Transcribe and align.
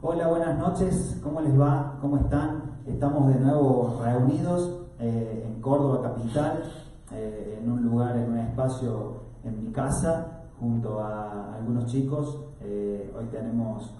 Hola, 0.00 0.28
buenas 0.28 0.56
noches, 0.56 1.18
¿cómo 1.24 1.40
les 1.40 1.58
va? 1.58 1.98
¿Cómo 2.00 2.18
están? 2.18 2.78
Estamos 2.86 3.34
de 3.34 3.40
nuevo 3.40 4.00
reunidos 4.00 4.82
eh, 5.00 5.42
en 5.44 5.60
Córdoba 5.60 6.02
Capital, 6.02 6.62
eh, 7.12 7.58
en 7.60 7.68
un 7.68 7.82
lugar, 7.82 8.16
en 8.16 8.30
un 8.30 8.38
espacio 8.38 9.22
en 9.42 9.60
mi 9.64 9.72
casa, 9.72 10.44
junto 10.60 11.00
a 11.00 11.56
algunos 11.56 11.86
chicos. 11.86 12.44
Eh, 12.60 13.12
hoy 13.18 13.24
tenemos 13.32 13.92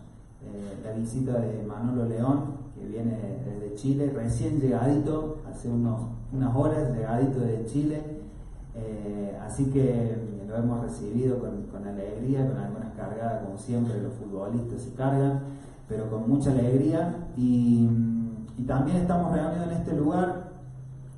la 0.85 0.93
visita 0.93 1.33
de 1.41 1.65
Manolo 1.65 2.05
León, 2.05 2.45
que 2.77 2.87
viene 2.87 3.43
desde 3.45 3.75
Chile, 3.75 4.13
recién 4.15 4.61
llegadito, 4.61 5.39
hace 5.51 5.69
unos, 5.69 6.01
unas 6.33 6.55
horas, 6.55 6.95
llegadito 6.95 7.41
de 7.41 7.65
Chile. 7.65 8.23
así 9.43 9.69
que 9.73 10.17
lo 10.47 10.55
hemos 10.55 10.81
recibido 10.81 11.41
con, 11.41 11.89
alegría, 11.89 12.47
con 12.47 12.57
algunas 12.57 12.95
cargadas, 12.95 13.45
como 13.45 13.59
siempre, 13.59 14.01
los 14.01 14.13
futbolistas 14.15 14.81
se 14.81 14.95
cargan 14.95 15.59
pero 15.89 16.11
con 16.11 16.29
mucha 16.29 16.51
alegría. 16.51 17.29
Y, 17.37 17.89
también 18.67 18.99
estamos 18.99 19.33
reunidos 19.33 19.69
en 19.69 19.73
este 19.73 19.97
lugar. 19.97 20.51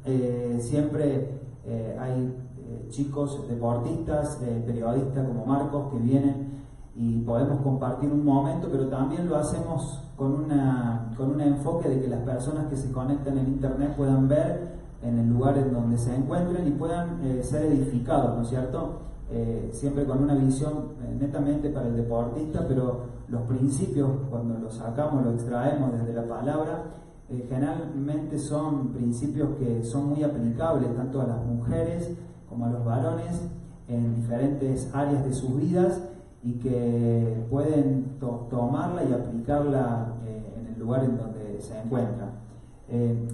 Eh, 0.04 0.58
siempre 0.60 1.40
eh, 1.64 1.96
hay 1.98 2.36
eh, 2.58 2.86
chicos 2.90 3.48
deportistas, 3.48 4.38
periodistas 4.66 5.26
como 5.26 5.46
Marcos 5.46 5.90
que 5.90 5.98
vienen 5.98 6.60
y 6.94 7.20
podemos 7.22 7.62
compartir 7.62 8.10
un 8.12 8.24
momento, 8.24 8.68
pero 8.70 8.88
también 8.88 9.28
lo 9.28 9.36
hacemos 9.36 10.02
con, 10.16 10.44
una, 10.44 11.12
con 11.16 11.30
un 11.30 11.40
enfoque 11.40 11.88
de 11.88 12.00
que 12.00 12.08
las 12.08 12.20
personas 12.20 12.66
que 12.66 12.76
se 12.76 12.92
conectan 12.92 13.38
en 13.38 13.46
Internet 13.46 13.94
puedan 13.96 14.28
ver 14.28 14.74
en 15.02 15.18
el 15.18 15.30
lugar 15.30 15.56
en 15.56 15.72
donde 15.72 15.96
se 15.96 16.14
encuentren 16.14 16.68
y 16.68 16.72
puedan 16.72 17.20
ser 17.42 17.64
edificados, 17.64 18.36
¿no 18.36 18.42
es 18.42 18.48
cierto? 18.48 19.00
Eh, 19.32 19.70
siempre 19.72 20.04
con 20.06 20.24
una 20.24 20.34
visión 20.34 20.94
eh, 21.04 21.16
netamente 21.20 21.70
para 21.70 21.86
el 21.86 21.96
deportista, 21.96 22.66
pero 22.66 23.02
los 23.28 23.42
principios, 23.42 24.10
cuando 24.28 24.58
los 24.58 24.74
sacamos, 24.74 25.24
los 25.24 25.34
extraemos 25.34 25.92
desde 25.92 26.14
la 26.14 26.26
palabra, 26.26 26.82
eh, 27.28 27.46
generalmente 27.48 28.40
son 28.40 28.88
principios 28.88 29.50
que 29.56 29.84
son 29.84 30.08
muy 30.08 30.24
aplicables 30.24 30.96
tanto 30.96 31.20
a 31.20 31.28
las 31.28 31.46
mujeres 31.46 32.10
como 32.48 32.66
a 32.66 32.70
los 32.70 32.84
varones 32.84 33.40
en 33.86 34.16
diferentes 34.16 34.92
áreas 34.92 35.24
de 35.24 35.32
sus 35.32 35.56
vidas 35.56 36.00
y 36.42 36.54
que 36.54 37.46
pueden 37.48 38.16
tomarla 38.18 39.04
y 39.04 39.12
aplicarla 39.12 40.14
en 40.58 40.74
el 40.74 40.80
lugar 40.80 41.04
en 41.04 41.16
donde 41.16 41.60
se 41.60 41.78
encuentran. 41.78 42.30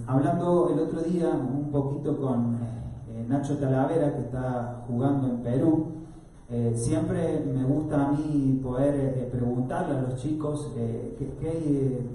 hablando 0.05 0.69
el 0.73 0.79
otro 0.79 1.01
día 1.01 1.29
un 1.29 1.71
poquito 1.71 2.17
con 2.17 2.57
Nacho 3.27 3.57
Talavera, 3.57 4.13
que 4.13 4.21
está 4.21 4.83
jugando 4.87 5.27
en 5.27 5.37
Perú. 5.37 5.87
Eh, 6.49 6.73
siempre 6.75 7.43
me 7.45 7.63
gusta 7.65 8.07
a 8.07 8.11
mí 8.11 8.59
poder 8.63 8.95
eh, 8.95 9.29
preguntarle 9.29 9.97
a 9.97 10.01
los 10.01 10.15
chicos 10.15 10.71
eh, 10.77 11.35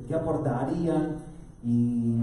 qué, 0.08 0.14
aportarían 0.14 1.16
y, 1.62 2.16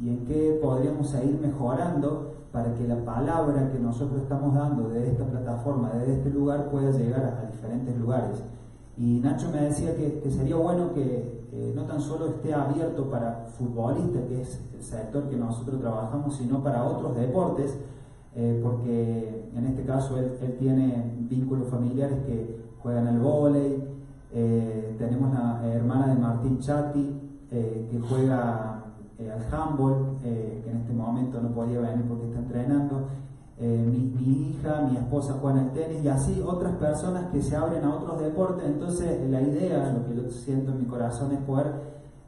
en 0.00 0.24
qué 0.26 0.58
podríamos 0.60 1.10
seguir 1.10 1.38
mejorando 1.40 2.34
para 2.50 2.74
que 2.74 2.88
la 2.88 3.04
palabra 3.04 3.70
que 3.70 3.78
nosotros 3.78 4.22
estamos 4.22 4.54
dando 4.54 4.88
de 4.88 5.10
esta 5.10 5.24
plataforma, 5.24 5.90
de 5.90 6.14
este 6.14 6.30
lugar, 6.30 6.70
pueda 6.70 6.90
llegar 6.90 7.24
a, 7.24 7.50
diferentes 7.50 7.96
lugares. 7.96 8.42
Y 8.96 9.20
Nacho 9.20 9.48
me 9.52 9.62
decía 9.62 9.94
que 9.94 10.28
sería 10.30 10.56
bueno 10.56 10.92
que 10.92 11.37
no 11.74 11.82
tan 11.82 12.00
solo 12.00 12.26
esté 12.26 12.52
abierto 12.52 13.10
para 13.10 13.46
futbolistas, 13.56 14.22
que 14.28 14.42
es 14.42 14.60
el 14.74 14.82
sector 14.82 15.28
que 15.28 15.36
nosotros 15.36 15.80
trabajamos, 15.80 16.36
sino 16.36 16.62
para 16.62 16.84
otros 16.84 17.16
deportes, 17.16 17.78
eh, 18.34 18.60
porque 18.62 19.50
en 19.54 19.66
este 19.66 19.84
caso 19.84 20.16
él, 20.18 20.30
tiene 20.58 21.12
vínculos 21.28 21.68
familiares 21.68 22.18
que 22.26 22.60
juegan 22.80 23.08
al 23.08 23.18
vóley, 23.18 23.82
eh, 24.32 24.94
tenemos 24.98 25.32
la 25.32 25.66
hermana 25.66 26.14
de 26.14 26.20
Martín 26.20 26.58
Chatti 26.60 27.20
eh, 27.50 27.88
que 27.90 27.98
juega 27.98 28.84
al 29.18 29.42
handball, 29.52 30.18
que 30.22 30.70
en 30.70 30.76
este 30.76 30.92
momento 30.92 31.40
no 31.40 31.48
podía 31.48 31.80
venir 31.80 32.04
porque 32.06 32.26
está 32.26 32.38
entrenando, 32.38 33.08
mi, 33.60 34.52
hija, 34.52 34.88
mi 34.88 34.96
esposa 34.96 35.36
juega 35.40 35.60
al 35.60 35.72
tenis 35.72 36.04
y 36.04 36.08
así 36.08 36.42
otras 36.46 36.76
personas 36.76 37.32
que 37.32 37.42
se 37.42 37.56
abren 37.56 37.84
a 37.84 37.96
otros 37.96 38.20
deportes, 38.20 38.64
entonces 38.66 39.28
la 39.28 39.42
idea, 39.42 39.92
lo 39.92 40.06
que 40.06 40.14
yo 40.14 40.30
siento 40.30 40.70
en 40.70 40.78
mi 40.78 40.84
corazón 40.84 41.32
es 41.32 41.40
poder 41.40 41.72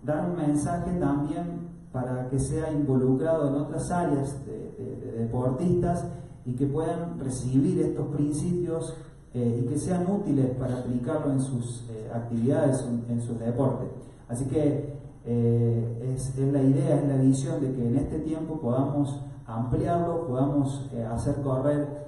dar 0.03 0.29
un 0.29 0.37
mensaje 0.37 0.91
también 0.99 1.71
para 1.93 2.29
que 2.29 2.39
sea 2.39 2.73
involucrado 2.73 3.49
en 3.49 3.55
otras 3.55 3.91
áreas 3.91 4.45
de, 4.47 4.71
deportistas 5.19 6.07
y 6.47 6.55
que 6.55 6.67
puedan 6.67 7.19
recibir 7.19 7.81
estos 7.81 8.07
principios 8.07 8.97
eh, 9.35 9.63
y 9.63 9.69
que 9.69 9.79
sean 9.79 10.11
útiles 10.11 10.51
para 10.59 10.79
aplicarlo 10.79 11.33
en 11.33 11.41
sus 11.41 11.85
eh, 11.91 12.11
actividades, 12.13 12.85
en, 13.09 13.21
sus 13.21 13.39
deportes. 13.39 13.89
Así 14.29 14.47
que 14.47 14.95
eh, 15.27 16.15
es, 16.15 16.39
la 16.39 16.63
idea, 16.63 16.97
es 16.97 17.09
la 17.09 17.17
visión 17.17 17.61
de 17.61 17.73
que 17.75 17.87
en 17.87 17.97
este 17.97 18.21
tiempo 18.21 18.59
podamos 18.61 19.21
ampliarlo, 19.57 20.27
podamos 20.27 20.91
hacer 21.11 21.43
correr 21.43 22.01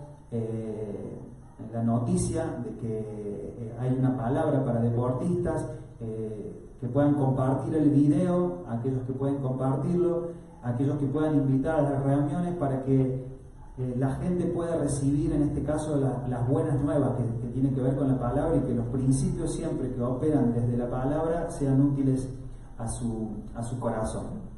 la 1.73 1.83
noticia 1.83 2.47
de 2.65 2.77
que 2.77 3.75
hay 3.79 3.97
una 3.99 4.17
palabra 4.17 4.65
para 4.65 4.81
deportistas, 4.81 5.71
que 6.83 6.89
puedan 6.89 7.15
compartir 7.15 7.75
el 7.77 7.91
video, 7.91 8.65
aquellos 8.69 9.05
que 9.07 9.13
pueden 9.13 9.37
compartirlo, 9.37 10.31
aquellos 10.65 10.99
que 10.99 11.07
puedan 11.07 11.37
invitar 11.37 11.79
a 11.79 11.83
las 11.83 12.03
reuniones 12.03 12.57
para 12.57 12.83
que 12.83 13.33
eh, 13.79 13.95
la 13.97 14.17
gente 14.17 14.47
pueda 14.47 14.77
recibir 14.77 15.33
en 15.33 15.43
este 15.43 15.63
caso 15.63 15.97
las 15.97 16.49
buenas 16.49 16.83
nuevas 16.83 17.13
que, 17.17 17.49
tienen 17.53 17.75
que 17.75 17.83
ver 17.83 17.97
con 17.97 18.09
la 18.09 18.19
palabra 18.19 18.57
y 18.57 18.61
que 18.61 18.75
los 18.75 18.87
principios 18.87 19.55
siempre 19.55 19.95
que 19.95 20.03
operan 20.03 20.53
desde 20.53 20.77
la 20.77 20.91
palabra 20.91 21.51
sean 21.51 21.81
útiles 21.81 22.29
a 22.79 22.89
su, 22.89 23.31
a 23.55 23.63
su 23.63 23.79
corazón. 23.79 24.52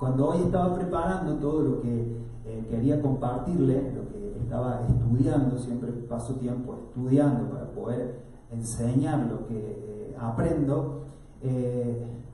Cuando 0.00 0.30
hoy 0.30 0.38
estaba 0.44 0.74
preparando 0.74 1.34
todo 1.34 1.60
lo 1.60 1.82
que 1.82 2.16
eh, 2.46 2.66
quería 2.70 3.02
compartirle, 3.02 3.92
lo 3.92 4.08
que 4.08 4.38
estaba 4.42 4.80
estudiando, 4.88 5.58
siempre 5.58 5.92
paso 6.08 6.36
tiempo 6.36 6.74
estudiando 6.88 7.50
para 7.50 7.70
poder 7.70 8.22
enseñar 8.50 9.26
lo 9.30 9.46
que 9.46 9.58
eh, 9.58 10.16
aprendo, 10.18 11.04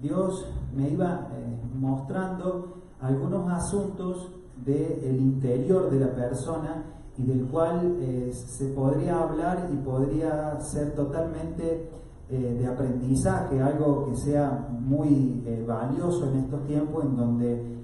Dios 0.00 0.47
me 0.75 0.91
iba 0.91 1.28
mostrando 1.75 2.82
algunos 3.00 3.50
asuntos 3.53 4.33
del 4.65 5.21
interior 5.21 5.91
de 5.91 6.00
la 6.00 6.12
persona 6.15 6.84
y 7.19 7.25
del 7.25 7.47
cual 7.47 7.97
eh, 8.00 8.33
se 8.33 8.66
podría 8.69 9.22
hablar 9.22 9.71
y 9.72 9.77
podría 9.77 10.60
ser 10.60 10.94
totalmente 10.94 11.91
eh, 12.29 12.57
de 12.59 12.67
aprendizaje, 12.67 13.61
algo 13.61 14.07
que 14.07 14.17
sea 14.17 14.69
muy 14.71 15.43
eh, 15.47 15.65
valioso 15.67 16.29
en 16.31 16.41
estos 16.41 16.65
tiempos 16.67 17.05
en 17.05 17.17
donde, 17.17 17.77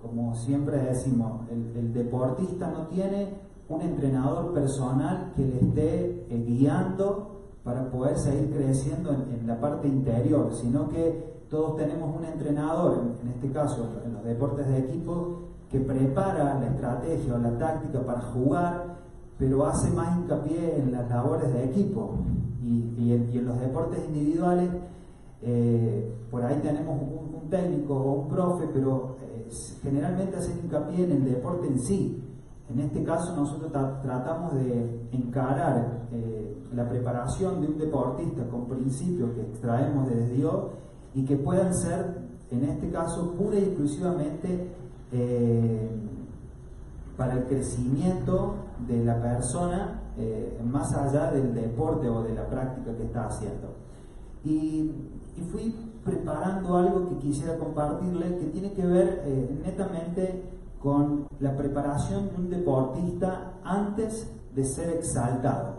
como 0.00 0.34
siempre 0.34 0.78
decimos, 0.78 1.42
el, 1.50 1.92
deportista 1.92 2.70
no 2.70 2.86
tiene 2.86 3.34
un 3.68 3.82
entrenador 3.82 4.54
personal 4.54 5.32
que 5.36 5.44
le 5.44 5.60
esté 5.60 6.26
guiando 6.46 7.42
para 7.62 7.90
poder 7.90 8.16
seguir 8.16 8.50
creciendo 8.50 9.12
en, 9.12 9.40
en 9.40 9.46
la 9.46 9.60
parte 9.60 9.86
interior, 9.86 10.54
sino 10.54 10.88
que 10.88 11.44
todos 11.50 11.76
tenemos 11.76 12.14
un 12.16 12.24
entrenador, 12.24 13.02
en 13.22 13.28
este 13.28 13.50
caso 13.50 14.00
en 14.04 14.14
los 14.14 14.24
deportes 14.24 14.66
de 14.68 14.78
equipo, 14.78 15.48
que 15.70 15.80
prepara 15.80 16.58
la 16.58 16.66
estrategia 16.66 17.34
o 17.34 17.38
la 17.38 17.58
táctica 17.58 18.00
para 18.00 18.20
jugar, 18.20 18.96
pero 19.38 19.64
hace 19.66 19.90
más 19.90 20.18
hincapié 20.18 20.78
en 20.78 20.92
las 20.92 21.08
labores 21.08 21.52
de 21.52 21.64
equipo. 21.64 22.16
Y, 22.64 23.12
en, 23.12 23.46
los 23.46 23.58
deportes 23.60 24.00
individuales, 24.08 24.68
eh, 25.40 26.12
por 26.30 26.44
ahí 26.44 26.60
tenemos 26.60 27.00
un, 27.00 27.28
técnico 27.48 27.94
o 27.94 28.12
un 28.20 28.28
profe, 28.28 28.66
pero 28.74 29.16
eh, 29.22 29.48
generalmente 29.82 30.36
hace 30.36 30.52
hincapié 30.52 31.04
en 31.04 31.12
el 31.12 31.24
deporte 31.24 31.66
en 31.66 31.80
sí. 31.80 32.22
En 32.68 32.80
este 32.80 33.02
caso 33.04 33.34
nosotros 33.34 33.72
tratamos 34.02 34.54
de 34.54 35.08
encarar 35.12 36.08
eh, 36.12 36.58
la 36.74 36.86
preparación 36.86 37.62
de 37.62 37.68
un 37.68 37.78
deportista 37.78 38.46
con 38.48 38.66
principios 38.66 39.30
que 39.30 39.40
extraemos 39.40 40.10
de 40.10 40.28
Dios 40.28 40.66
y 41.14 41.24
que 41.24 41.36
puedan 41.38 41.72
ser, 41.74 42.18
en 42.50 42.64
este 42.64 42.90
caso, 42.90 43.32
pura 43.32 43.58
y 43.58 43.62
exclusivamente 43.62 44.74
para 47.16 47.32
el 47.32 47.44
crecimiento 47.46 48.56
de 48.86 49.04
la 49.04 49.20
persona 49.20 50.02
eh, 50.16 50.60
más 50.64 50.92
allá 50.94 51.30
del 51.30 51.54
deporte 51.54 52.08
o 52.08 52.22
de 52.22 52.34
la 52.34 52.46
práctica 52.46 52.96
que 52.96 53.04
está 53.04 53.26
haciendo. 53.26 53.74
Y, 54.44 55.14
fui 55.52 55.72
preparando 56.04 56.76
algo 56.76 57.08
que 57.10 57.18
quisiera 57.18 57.56
compartirle 57.56 58.38
que 58.38 58.46
tiene 58.46 58.72
que 58.72 58.84
ver 58.84 59.22
eh, 59.24 59.60
netamente 59.64 60.42
con 60.82 61.28
la 61.38 61.56
preparación 61.56 62.28
de 62.30 62.36
un 62.36 62.50
deportista 62.50 63.52
antes 63.62 64.28
de 64.52 64.64
ser 64.64 64.96
exaltado. 64.96 65.74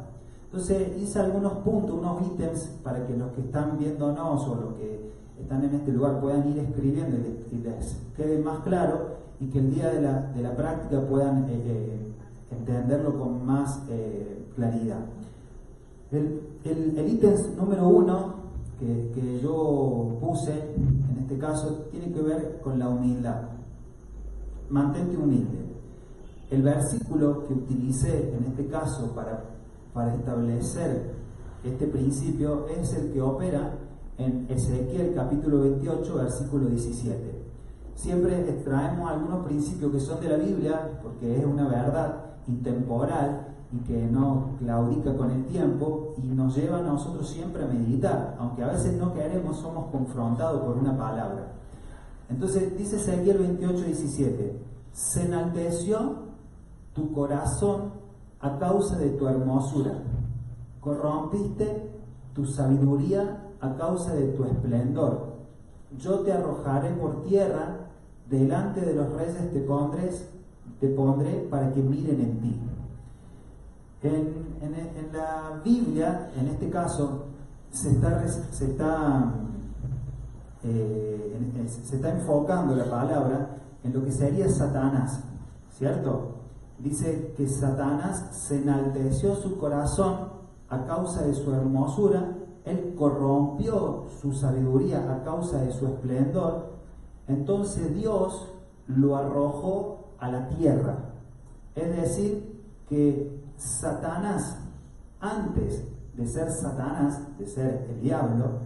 Entonces 0.45 0.97
hice 0.97 1.19
algunos 1.19 1.53
puntos, 1.57 1.99
unos 1.99 2.21
ítems 2.25 2.79
para 2.83 3.05
que 3.05 3.17
los 3.17 3.31
que 3.33 3.41
están 3.41 3.77
viéndonos 3.77 4.47
o 4.47 4.55
los 4.55 4.73
que 4.75 5.11
están 5.39 5.63
en 5.63 5.75
este 5.75 5.91
lugar 5.91 6.19
puedan 6.19 6.49
ir 6.49 6.59
escribiendo 6.59 7.17
y 7.51 7.57
les, 7.57 8.01
quede 8.15 8.41
más 8.41 8.59
claro 8.59 9.17
y 9.39 9.47
que 9.47 9.59
el 9.59 9.73
día 9.73 9.89
de 9.89 10.01
la, 10.41 10.55
práctica 10.55 11.01
puedan 11.01 11.45
eh, 11.49 12.08
entenderlo 12.51 13.17
con 13.17 13.45
más 13.45 13.83
eh, 13.89 14.45
claridad. 14.55 15.05
El, 16.11 16.41
ítem 17.07 17.35
número 17.55 17.87
uno 17.87 18.33
que, 18.79 19.39
yo 19.41 20.17
puse, 20.19 20.51
en 20.51 21.17
este 21.21 21.37
caso, 21.37 21.87
tiene 21.91 22.11
que 22.11 22.21
ver 22.21 22.59
con 22.63 22.79
la 22.79 22.89
humildad. 22.89 23.41
Mantente 24.69 25.17
humilde. 25.17 25.65
El 26.49 26.63
versículo 26.63 27.45
que 27.45 27.53
utilicé 27.53 28.33
en 28.35 28.45
este 28.45 28.67
caso 28.67 29.13
para, 29.13 29.43
para 29.93 30.15
establecer 30.15 31.11
este 31.63 31.87
principio 31.87 32.67
es 32.67 32.93
el 32.93 33.11
que 33.11 33.21
opera 33.21 33.77
en 34.17 34.47
Ezequiel 34.49 35.13
capítulo 35.13 35.61
28, 35.61 36.15
versículo 36.15 36.65
17. 36.67 37.39
Siempre 37.95 38.49
extraemos 38.49 39.11
algunos 39.11 39.45
principios 39.45 39.91
que 39.91 39.99
son 39.99 40.21
de 40.21 40.29
la 40.29 40.37
Biblia, 40.37 40.99
porque 41.03 41.37
es 41.37 41.45
una 41.45 41.67
verdad 41.67 42.28
intemporal 42.49 43.47
y 43.71 43.77
que 43.79 44.07
no 44.07 44.55
claudica 44.57 45.15
con 45.15 45.29
el 45.29 45.45
tiempo 45.45 46.15
y 46.17 46.27
nos 46.27 46.55
lleva 46.55 46.79
a 46.79 46.81
nosotros 46.81 47.29
siempre 47.29 47.63
a 47.63 47.67
meditar, 47.67 48.35
aunque 48.39 48.63
a 48.63 48.67
veces 48.67 48.95
no 48.95 49.13
queremos, 49.13 49.57
somos 49.57 49.91
confrontados 49.91 50.61
por 50.61 50.77
una 50.77 50.97
palabra. 50.97 51.53
Entonces 52.29 52.75
dice 52.77 52.97
Ezequiel 52.97 53.37
28, 53.37 53.83
17, 53.85 54.61
se 54.91 55.25
enalteció 55.25 56.29
tu 56.93 57.13
corazón 57.13 57.93
a 58.39 58.57
causa 58.57 58.97
de 58.97 59.09
tu 59.11 59.27
hermosura, 59.27 59.93
corrompiste 60.79 61.91
tu 62.33 62.45
sabiduría 62.45 63.45
a 63.61 63.75
causa 63.75 64.13
de 64.13 64.29
tu 64.29 64.45
esplendor. 64.45 65.33
Yo 65.97 66.19
te 66.19 66.31
arrojaré 66.31 66.91
por 66.91 67.23
tierra, 67.23 67.89
delante 68.29 68.81
de 68.81 68.93
los 68.93 69.11
reyes 69.13 69.51
te 69.51 69.59
pondré, 69.61 70.09
te 70.79 70.87
pondré 70.89 71.47
para 71.49 71.71
que 71.71 71.81
miren 71.81 72.21
en 72.21 72.39
ti. 72.39 72.59
En, 74.01 74.49
la 75.11 75.59
Biblia, 75.63 76.31
en 76.37 76.47
este 76.47 76.69
caso, 76.69 77.25
se 77.71 77.91
está, 77.91 78.27
se 78.27 78.65
está, 78.65 79.33
eh, 80.63 81.65
se 81.67 81.95
está 81.95 82.11
enfocando 82.11 82.75
la 82.75 82.89
palabra 82.89 83.57
en 83.83 83.93
lo 83.93 84.03
que 84.03 84.11
sería 84.11 84.47
Satanás, 84.49 85.21
¿cierto? 85.71 86.35
Dice 86.77 87.33
que 87.35 87.47
Satanás 87.47 88.29
se 88.31 88.61
enalteció 88.61 89.35
su 89.35 89.57
corazón 89.57 90.29
a 90.69 90.85
causa 90.85 91.23
de 91.23 91.33
su 91.33 91.53
hermosura, 91.53 92.35
él 92.65 92.93
corrompió 92.97 94.05
su 94.21 94.33
sabiduría 94.33 95.11
a 95.11 95.23
causa 95.23 95.61
de 95.61 95.71
su 95.71 95.87
esplendor, 95.87 96.73
entonces 97.27 97.93
Dios 97.95 98.47
lo 98.87 99.15
arrojó 99.15 99.98
a 100.19 100.29
la 100.29 100.49
tierra. 100.49 100.97
Es 101.75 101.95
decir, 101.95 102.61
que 102.87 103.39
Satanás, 103.57 104.57
antes 105.19 105.83
de 106.15 106.27
ser 106.27 106.51
Satanás, 106.51 107.37
de 107.37 107.45
ser 107.45 107.87
el 107.89 108.01
diablo, 108.01 108.59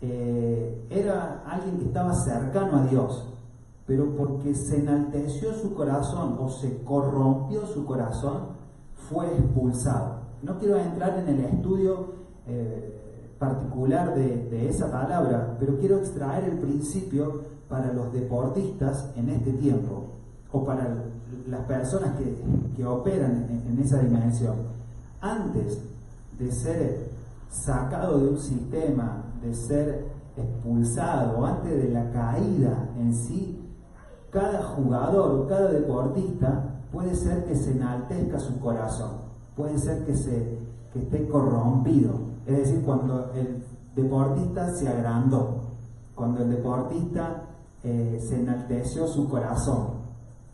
eh, 0.00 0.86
era 0.90 1.42
alguien 1.46 1.78
que 1.78 1.86
estaba 1.86 2.14
cercano 2.14 2.78
a 2.78 2.86
Dios, 2.86 3.28
pero 3.86 4.14
porque 4.16 4.54
se 4.54 4.80
enalteció 4.80 5.52
su 5.54 5.74
corazón 5.74 6.36
o 6.38 6.48
se 6.48 6.82
corrompió 6.82 7.66
su 7.66 7.84
corazón, 7.84 8.56
fue 9.10 9.26
expulsado. 9.26 10.20
No 10.42 10.58
quiero 10.58 10.78
entrar 10.78 11.18
en 11.18 11.28
el 11.28 11.44
estudio 11.44 12.14
eh, 12.46 13.34
particular 13.38 14.14
de, 14.14 14.48
de 14.50 14.68
esa 14.68 14.90
palabra, 14.90 15.56
pero 15.58 15.78
quiero 15.78 15.98
extraer 15.98 16.44
el 16.44 16.58
principio 16.58 17.42
para 17.68 17.92
los 17.92 18.12
deportistas 18.12 19.10
en 19.16 19.28
este 19.30 19.52
tiempo, 19.52 20.04
o 20.52 20.64
para 20.64 20.88
las 21.46 21.60
personas 21.66 22.14
que, 22.16 22.84
operan 22.84 23.62
en, 23.66 23.78
esa 23.80 24.00
dimensión, 24.00 24.56
antes 25.20 25.80
de 26.38 26.52
ser 26.52 27.10
sacado 27.48 28.20
de 28.20 28.28
un 28.28 28.38
sistema, 28.38 29.24
de 29.42 29.54
ser 29.54 30.06
expulsado, 30.36 31.44
antes 31.44 31.82
de 31.82 31.90
la 31.90 32.10
caída 32.10 32.90
en 32.98 33.14
sí, 33.14 33.62
cada 34.30 34.62
jugador 34.62 35.46
cada 35.48 35.70
deportista 35.70 36.76
puede 36.92 37.14
ser 37.14 37.44
que 37.44 37.56
se 37.56 37.72
enaltezca 37.72 38.38
su 38.38 38.60
corazón, 38.60 39.22
puede 39.56 39.78
ser 39.78 40.04
que, 40.04 40.14
se, 40.14 40.58
que 40.92 41.00
esté 41.00 41.26
corrompido. 41.28 42.12
Es 42.46 42.58
decir, 42.58 42.82
cuando 42.84 43.32
el 43.32 43.64
deportista 43.94 44.70
se 44.74 44.88
agrandó, 44.88 45.62
cuando 46.14 46.42
el 46.42 46.50
deportista 46.50 47.42
eh, 47.82 48.18
se 48.20 48.40
enalteció 48.40 49.06
su 49.06 49.28
corazón, 49.28 49.95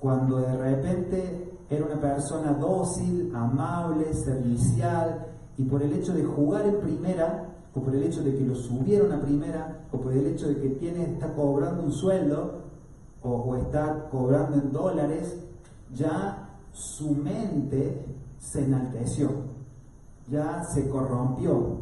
cuando 0.02 0.38
de 0.38 0.56
repente 0.56 1.52
era 1.70 1.86
una 1.86 2.00
persona 2.00 2.52
dócil, 2.54 3.32
amable, 3.32 4.12
servicial, 4.12 5.26
y 5.56 5.62
por 5.62 5.80
el 5.80 5.92
hecho 5.92 6.12
de 6.12 6.24
jugar 6.24 6.66
en 6.66 6.80
primera, 6.80 7.48
o 7.72 7.80
por 7.80 7.94
el 7.94 8.02
hecho 8.02 8.20
de 8.24 8.36
que 8.36 8.44
lo 8.44 8.56
subieron 8.56 9.12
a 9.12 9.22
primera, 9.22 9.86
o 9.92 10.00
por 10.00 10.12
el 10.12 10.26
hecho 10.26 10.48
de 10.48 10.60
que 10.60 10.70
tiene, 10.70 11.04
está 11.04 11.32
cobrando 11.32 11.84
un 11.84 11.92
sueldo, 11.92 12.62
o, 13.22 13.56
está 13.56 14.08
cobrando 14.10 14.56
en 14.56 14.72
dólares, 14.72 15.38
ya 15.94 16.48
su 16.72 17.14
mente 17.14 18.04
se 18.40 18.64
enalteció, 18.64 19.30
ya 20.28 20.64
se 20.64 20.88
corrompió, 20.88 21.76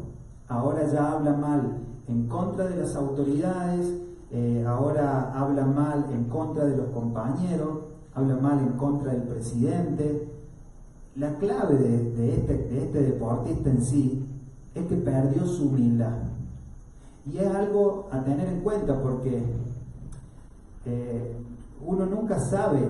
ahora 0.47 0.85
ya 0.93 1.13
habla 1.13 1.33
mal 1.33 1.79
en 2.07 2.27
contra 2.27 2.65
de 2.65 2.75
las 2.75 2.95
autoridades, 2.95 3.91
eh, 4.29 4.63
ahora 4.67 5.33
habla 5.33 5.65
mal 5.65 6.05
en 6.13 6.25
contra 6.25 6.65
de 6.65 6.77
los 6.77 6.91
compañeros, 6.91 7.90
habla 8.13 8.35
mal 8.37 8.59
en 8.59 8.73
contra 8.73 9.11
del 9.13 9.23
presidente. 9.23 10.27
La 11.15 11.35
clave 11.35 11.75
de, 11.75 12.35
este, 12.35 12.83
este, 12.83 13.01
deportista 13.03 13.69
en 13.69 13.83
sí 13.83 14.25
es 14.73 14.85
que 14.85 14.95
perdió 14.95 15.45
su 15.45 15.69
humildad. 15.69 16.17
Y 17.25 17.37
es 17.37 17.47
algo 17.47 18.09
a 18.11 18.23
tener 18.23 18.47
en 18.47 18.61
cuenta 18.61 19.01
porque 19.01 19.43
eh, 20.85 21.35
uno 21.85 22.05
nunca 22.05 22.39
sabe 22.39 22.87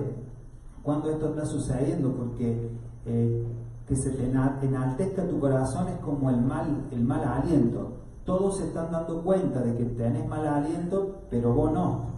cuándo 0.82 1.10
esto 1.10 1.30
está 1.30 1.44
sucediendo, 1.44 2.12
porque 2.12 2.70
eh, 3.06 3.46
que 3.86 3.96
se 3.96 4.10
te 4.10 4.24
enaltezca 4.24 5.26
tu 5.26 5.38
corazón 5.38 5.88
es 5.88 5.98
como 5.98 6.30
el 6.30 6.40
mal, 6.40 6.88
el 6.92 7.02
mal 7.02 7.24
aliento. 7.24 7.92
Todos 8.24 8.58
se 8.58 8.68
están 8.68 8.92
dando 8.92 9.22
cuenta 9.22 9.60
de 9.60 9.76
que 9.76 9.84
tenés 9.84 10.26
mal 10.28 10.46
aliento, 10.46 11.22
pero 11.28 11.52
vos 11.52 11.72
no. 11.72 12.12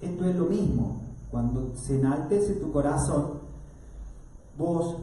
Esto 0.00 0.24
es 0.24 0.34
lo 0.34 0.46
mismo. 0.46 1.01
Cuando 1.32 1.74
se 1.74 1.98
enaltece 1.98 2.56
tu 2.56 2.70
corazón, 2.70 3.40
vos, 4.58 4.98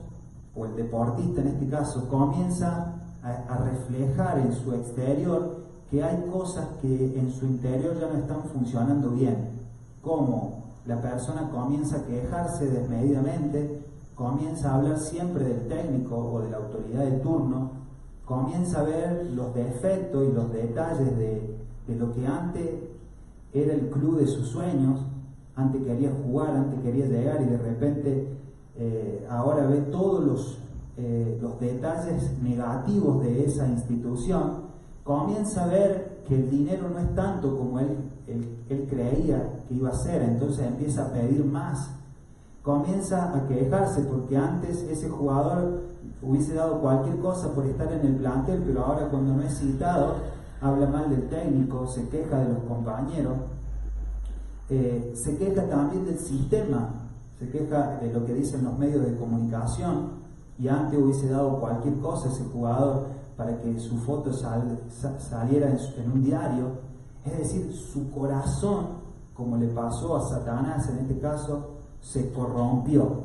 o 0.56 0.66
el 0.66 0.76
deportista 0.76 1.42
en 1.42 1.48
este 1.48 1.68
caso, 1.68 2.08
comienza 2.08 2.94
a, 3.24 3.58
reflejar 3.58 4.38
en 4.38 4.54
su 4.54 4.72
exterior 4.74 5.58
que 5.90 6.04
hay 6.04 6.24
cosas 6.32 6.68
que 6.82 7.20
en 7.20 7.32
su 7.32 7.48
interior 7.48 8.00
ya 8.00 8.08
no 8.08 8.20
están 8.20 8.44
funcionando 8.44 9.10
bien. 9.10 9.50
Como 10.04 10.66
la 10.86 11.02
persona 11.02 11.50
comienza 11.50 11.98
a 11.98 12.06
quejarse 12.06 12.70
desmedidamente, 12.70 13.84
comienza 14.14 14.72
a 14.72 14.76
hablar 14.76 15.00
siempre 15.00 15.46
del 15.46 15.68
técnico 15.68 16.16
o 16.16 16.42
de 16.42 16.52
la 16.52 16.58
autoridad 16.58 17.06
de 17.06 17.18
turno, 17.18 17.72
comienza 18.24 18.82
a 18.82 18.84
ver 18.84 19.32
los 19.34 19.56
defectos 19.56 20.28
y 20.30 20.32
los 20.32 20.54
detalles 20.54 21.18
de, 21.18 21.58
lo 21.88 22.14
que 22.14 22.28
antes 22.28 22.70
era 23.52 23.74
el 23.74 23.90
club 23.90 24.20
de 24.20 24.28
sus 24.28 24.48
sueños, 24.50 25.00
antes 25.60 25.84
quería 25.84 26.12
jugar, 26.24 26.56
antes 26.56 26.80
quería 26.82 27.06
llegar 27.06 27.42
y 27.42 27.46
de 27.46 27.58
repente 27.58 28.28
eh, 28.78 29.28
ahora 29.30 29.68
ve 29.68 29.82
todos 29.92 30.24
los, 30.24 30.58
eh, 30.98 31.38
los 31.42 31.60
detalles 31.60 32.42
negativos 32.42 33.22
de 33.24 33.46
esa 33.46 33.68
institución, 33.68 34.70
comienza 35.04 35.66
a 35.66 35.68
ver 35.68 36.22
que 36.28 36.36
el 36.36 36.50
dinero 36.50 36.90
no 36.90 37.00
es 37.00 37.14
tanto 37.14 37.58
como 37.58 37.80
él, 37.80 37.98
él, 38.28 38.88
creía 38.90 39.64
que 39.68 39.74
iba 39.74 39.90
a 39.90 39.96
ser, 39.96 40.22
entonces 40.22 40.66
empieza 40.66 41.06
a 41.06 41.12
pedir 41.12 41.44
más, 41.44 41.90
comienza 42.64 43.36
a 43.36 43.48
quejarse 43.48 44.02
porque 44.04 44.38
antes 44.38 44.84
ese 44.84 45.10
jugador 45.10 45.82
hubiese 46.22 46.54
dado 46.54 46.80
cualquier 46.80 47.18
cosa 47.18 47.54
por 47.54 47.66
estar 47.66 47.92
en 47.92 48.06
el 48.06 48.16
plantel, 48.16 48.64
pero 48.66 48.86
ahora 48.86 49.10
cuando 49.10 49.34
no 49.34 49.42
es 49.42 49.58
citado, 49.58 50.16
habla 50.62 50.88
mal 50.88 51.10
del 51.10 51.28
técnico, 51.28 51.88
se 51.88 52.08
queja 52.10 52.40
de 52.40 52.54
los 52.54 52.64
compañeros. 52.64 53.34
Eh, 54.70 55.14
se 55.16 55.36
queja 55.38 55.68
también 55.68 56.06
del 56.06 56.20
sistema, 56.20 57.10
se 57.40 57.50
queja 57.50 57.98
de 58.02 58.14
lo 58.14 58.26
que 58.26 58.36
dicen 58.36 58.64
los 58.64 58.78
medios 58.78 59.04
de 59.04 59.16
comunicación 59.16 60.20
y 60.60 60.68
antes 60.68 61.00
hubiese 61.00 61.30
dado 61.30 61.60
cualquier 61.60 61.98
cosa 62.00 62.30
a 62.30 62.32
ese 62.32 62.44
jugador 62.46 63.08
para 63.36 63.60
que 63.62 63.80
su 63.80 63.98
foto 64.00 64.32
saliera 64.34 65.70
en, 65.70 66.12
un 66.12 66.22
diario. 66.22 66.68
Es 67.26 67.38
decir, 67.38 67.74
su 67.74 68.12
corazón, 68.12 69.00
como 69.34 69.56
le 69.58 69.68
pasó 69.70 70.18
a 70.18 70.28
Satanás 70.28 70.90
en 70.90 71.00
este 71.00 71.18
caso, 71.20 71.70
se 72.02 72.32
corrompió. 72.32 73.24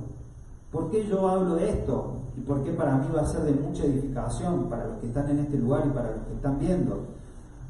¿Por 0.70 0.90
qué 0.90 1.06
yo 1.06 1.28
hablo 1.28 1.56
de 1.56 1.68
esto? 1.68 2.14
¿Y 2.36 2.40
por 2.40 2.62
qué 2.62 2.72
para 2.72 2.96
mí 2.96 3.06
va 3.14 3.22
a 3.22 3.26
ser 3.26 3.42
de 3.42 3.52
mucha 3.52 3.84
edificación 3.84 4.68
para 4.68 4.86
los 4.86 4.98
que 5.00 5.08
están 5.08 5.28
en 5.30 5.40
este 5.40 5.58
lugar 5.58 5.84
y 5.86 5.90
para 5.90 6.12
los 6.12 6.26
que 6.26 6.34
están 6.34 6.58
viendo? 6.58 7.00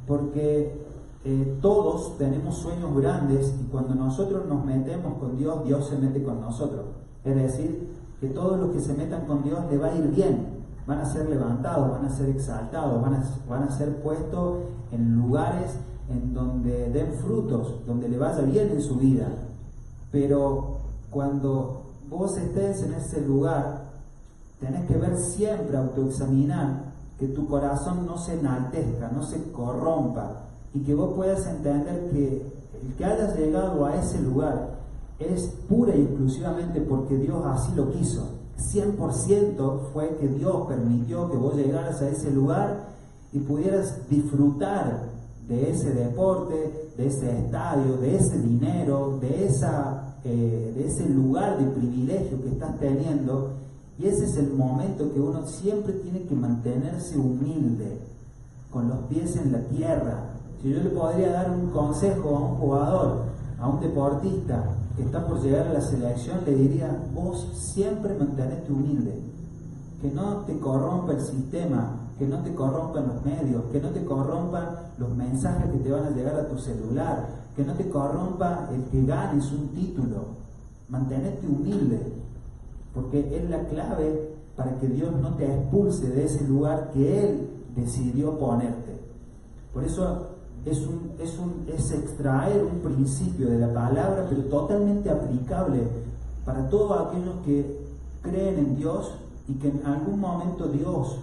Porque 0.06 0.83
eh, 1.24 1.58
todos 1.62 2.18
tenemos 2.18 2.58
sueños 2.58 2.94
grandes 2.94 3.54
y 3.58 3.64
cuando 3.64 3.94
nosotros 3.94 4.46
nos 4.46 4.62
metemos 4.64 5.18
con 5.18 5.36
Dios, 5.38 5.64
Dios 5.64 5.88
se 5.88 5.96
mete 5.96 6.22
con 6.22 6.40
nosotros. 6.40 6.84
Es 7.24 7.34
decir, 7.34 7.94
que 8.20 8.28
todos 8.28 8.58
los 8.58 8.70
que 8.72 8.80
se 8.80 8.92
metan 8.92 9.24
con 9.26 9.42
Dios 9.42 9.60
le 9.70 9.78
va 9.78 9.88
a 9.88 9.94
ir 9.94 10.08
bien. 10.08 10.64
van 10.86 10.98
a 10.98 11.06
ser 11.06 11.30
levantados, 11.30 11.92
van 11.92 12.04
a 12.04 12.10
ser 12.10 12.28
exaltados, 12.28 13.00
van 13.00 13.14
a, 13.14 13.24
van 13.48 13.62
a 13.62 13.70
ser 13.70 14.02
puestos 14.02 14.58
en 14.92 15.16
lugares 15.16 15.78
en 16.10 16.34
donde 16.34 16.90
den 16.90 17.14
frutos, 17.14 17.86
donde 17.86 18.06
le 18.06 18.18
vaya 18.18 18.42
bien 18.42 18.70
en 18.70 18.82
su 18.82 18.96
vida. 18.96 19.26
Pero 20.12 20.80
cuando 21.10 21.84
vos 22.10 22.36
estés 22.36 22.82
en 22.82 22.92
ese 22.92 23.22
lugar, 23.22 23.92
tenés 24.60 24.86
que 24.86 24.98
ver 24.98 25.16
siempre, 25.16 25.76
autoexaminar, 25.76 26.92
que 27.18 27.28
tu 27.28 27.46
corazón 27.46 28.04
no 28.04 28.18
se 28.18 28.38
enaltezca, 28.38 29.08
no 29.08 29.22
se 29.22 29.50
corrompa, 29.52 30.44
y 30.74 30.80
que 30.80 30.94
vos 30.94 31.14
puedas 31.14 31.46
entender 31.46 32.10
que 32.10 32.42
el 32.82 32.94
que 32.94 33.04
hayas 33.04 33.36
llegado 33.38 33.86
a 33.86 33.96
ese 33.96 34.20
lugar 34.20 34.74
es 35.18 35.46
pura 35.68 35.94
y 35.96 36.02
exclusivamente 36.02 36.80
porque 36.80 37.16
Dios 37.16 37.42
así 37.46 37.72
lo 37.74 37.92
quiso. 37.92 38.28
100% 38.58 39.92
fue 39.92 40.16
que 40.20 40.28
Dios 40.28 40.66
permitió 40.66 41.30
que 41.30 41.36
vos 41.36 41.54
llegaras 41.56 42.00
a 42.02 42.08
ese 42.08 42.30
lugar 42.30 42.88
y 43.32 43.38
pudieras 43.40 44.08
disfrutar 44.08 45.14
de 45.48 45.70
ese 45.70 45.92
deporte, 45.92 46.90
de 46.96 47.06
ese 47.06 47.38
estadio, 47.38 47.96
de 47.98 48.16
ese 48.16 48.38
dinero, 48.38 49.18
de, 49.20 49.46
esa, 49.46 50.16
eh, 50.24 50.72
de 50.74 50.86
ese 50.86 51.08
lugar 51.08 51.58
de 51.58 51.66
privilegio 51.66 52.40
que 52.42 52.48
estás 52.48 52.78
teniendo. 52.78 53.52
Y 53.98 54.06
ese 54.06 54.24
es 54.24 54.36
el 54.36 54.52
momento 54.52 55.12
que 55.12 55.20
uno 55.20 55.46
siempre 55.46 55.92
tiene 55.94 56.22
que 56.22 56.34
mantenerse 56.34 57.16
humilde, 57.18 57.98
con 58.70 58.88
los 58.88 58.98
pies 59.06 59.36
en 59.36 59.52
la 59.52 59.60
tierra. 59.60 60.33
Si 60.62 60.70
yo 60.72 60.82
le 60.82 60.90
podría 60.90 61.32
dar 61.32 61.50
un 61.50 61.70
consejo 61.70 62.36
a 62.36 62.40
un 62.40 62.56
jugador, 62.56 63.22
a 63.60 63.68
un 63.68 63.80
deportista 63.80 64.64
que 64.96 65.02
está 65.02 65.26
por 65.26 65.40
llegar 65.40 65.66
a 65.66 65.72
la 65.74 65.80
selección, 65.80 66.38
le 66.46 66.54
diría, 66.54 67.04
vos 67.14 67.48
siempre 67.54 68.16
mantenete 68.16 68.72
humilde, 68.72 69.20
que 70.00 70.10
no 70.10 70.38
te 70.46 70.58
corrompa 70.58 71.12
el 71.12 71.20
sistema, 71.20 72.04
que 72.18 72.26
no 72.26 72.40
te 72.40 72.54
corrompan 72.54 73.08
los 73.08 73.24
medios, 73.24 73.64
que 73.72 73.80
no 73.80 73.88
te 73.90 74.04
corrompan 74.04 74.68
los 74.98 75.10
mensajes 75.10 75.70
que 75.70 75.78
te 75.78 75.90
van 75.90 76.04
a 76.04 76.10
llegar 76.10 76.36
a 76.36 76.48
tu 76.48 76.58
celular, 76.58 77.26
que 77.56 77.64
no 77.64 77.74
te 77.74 77.88
corrompa 77.88 78.68
el 78.72 78.84
que 78.84 79.04
ganes 79.04 79.50
un 79.52 79.68
título. 79.68 80.44
Mantenerte 80.88 81.46
humilde, 81.46 82.00
porque 82.94 83.36
es 83.36 83.50
la 83.50 83.66
clave 83.66 84.34
para 84.56 84.78
que 84.78 84.86
Dios 84.86 85.10
no 85.20 85.34
te 85.34 85.46
expulse 85.46 86.08
de 86.08 86.24
ese 86.24 86.46
lugar 86.46 86.90
que 86.92 87.24
Él 87.24 87.50
decidió 87.74 88.38
ponerte. 88.38 89.00
Por 89.72 89.82
eso 89.82 90.33
es, 90.64 90.86
un, 90.86 91.12
es, 91.18 91.38
un, 91.38 91.66
es 91.68 91.90
extraer 91.92 92.64
un 92.64 92.80
principio 92.80 93.48
de 93.48 93.58
la 93.58 93.72
palabra, 93.72 94.26
pero 94.28 94.42
totalmente 94.44 95.10
aplicable 95.10 95.82
para 96.44 96.68
todos 96.68 97.08
aquellos 97.08 97.34
que 97.44 97.84
creen 98.22 98.58
en 98.58 98.76
Dios 98.76 99.12
y 99.48 99.54
que 99.54 99.68
en 99.68 99.82
algún 99.84 100.20
momento 100.20 100.68
Dios 100.68 101.18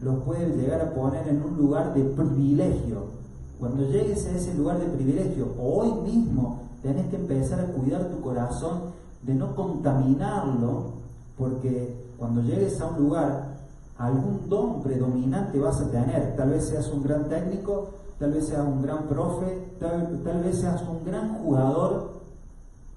los 0.00 0.22
puede 0.24 0.54
llegar 0.56 0.80
a 0.80 0.94
poner 0.94 1.26
en 1.28 1.42
un 1.42 1.56
lugar 1.56 1.94
de 1.94 2.04
privilegio. 2.04 3.18
Cuando 3.58 3.84
llegues 3.88 4.26
a 4.26 4.36
ese 4.36 4.54
lugar 4.54 4.78
de 4.78 4.86
privilegio, 4.86 5.48
hoy 5.60 5.90
mismo 6.08 6.60
tenés 6.82 7.06
que 7.08 7.16
empezar 7.16 7.60
a 7.60 7.66
cuidar 7.66 8.08
tu 8.08 8.20
corazón 8.20 8.92
de 9.22 9.34
no 9.34 9.54
contaminarlo, 9.56 10.92
porque 11.36 11.96
cuando 12.18 12.42
llegues 12.42 12.80
a 12.80 12.86
un 12.86 13.04
lugar, 13.04 13.58
algún 13.96 14.48
don 14.48 14.82
predominante 14.82 15.58
vas 15.58 15.80
a 15.80 15.90
tener. 15.90 16.36
Tal 16.36 16.50
vez 16.50 16.68
seas 16.68 16.88
un 16.92 17.02
gran 17.02 17.28
técnico, 17.28 17.88
tal 18.18 18.32
vez 18.32 18.46
seas 18.46 18.66
un 18.66 18.82
gran 18.82 19.06
profe, 19.06 19.74
tal, 19.78 20.42
vez 20.42 20.58
seas 20.58 20.82
un 20.82 21.04
gran 21.04 21.38
jugador, 21.38 22.20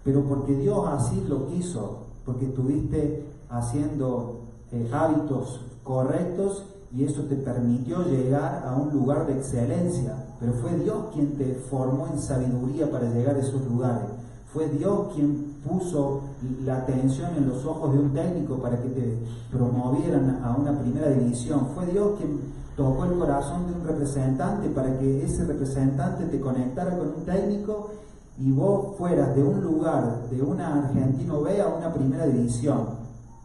pero 0.04 0.24
porque 0.24 0.56
Dios 0.56 0.88
así 0.88 1.24
lo 1.28 1.48
quiso, 1.48 2.00
porque 2.26 2.46
estuviste 2.46 3.26
haciendo 3.50 4.42
eh, 4.72 4.90
hábitos 4.92 5.62
correctos 5.84 6.66
y 6.96 7.06
eso 7.06 7.24
te 7.24 7.36
permitió 7.36 8.04
llegar 8.04 8.64
a 8.66 8.76
un 8.76 8.92
lugar 8.92 9.28
de 9.28 9.38
excelencia, 9.38 10.16
pero 10.40 10.54
fue 10.54 10.76
Dios 10.78 11.06
quien 11.14 11.38
te 11.38 11.54
formó 11.70 12.08
en 12.08 12.20
sabiduría 12.20 12.90
para 12.90 13.10
llegar 13.10 13.36
a 13.36 13.40
esos 13.40 13.66
lugares. 13.66 14.10
Fue 14.52 14.68
Dios 14.68 15.14
quien 15.16 15.62
puso 15.66 16.22
la 16.66 16.78
atención 16.80 17.32
en 17.38 17.48
los 17.48 17.66
ojos 17.66 17.94
de 17.94 18.00
un 18.00 18.14
técnico 18.14 18.56
para 18.56 18.82
que 18.82 18.90
te 18.90 19.18
promovieran 19.50 20.42
a 20.44 20.58
una 20.58 20.78
primera 20.78 21.10
división. 21.10 21.68
Fue 21.74 21.86
Dios 21.86 22.18
quien 22.18 22.40
tocó 22.76 23.06
el 23.06 23.18
corazón 23.18 23.68
de 23.68 23.74
un 23.80 23.88
representante 23.88 24.70
para 24.70 24.98
que 24.98 25.24
ese 25.24 25.46
representante 25.46 26.26
te 26.26 26.40
conectara 26.40 26.98
con 26.98 27.08
un 27.10 27.26
técnico 27.26 27.92
y 28.38 28.52
vos 28.52 28.98
fueras 28.98 29.36
de 29.36 29.44
un 29.44 29.62
lugar, 29.62 30.30
de 30.30 30.42
una 30.42 30.86
Argentino 30.86 31.42
B 31.42 31.62
a 31.62 31.68
una 31.68 31.94
primera 31.94 32.26
división 32.26 33.02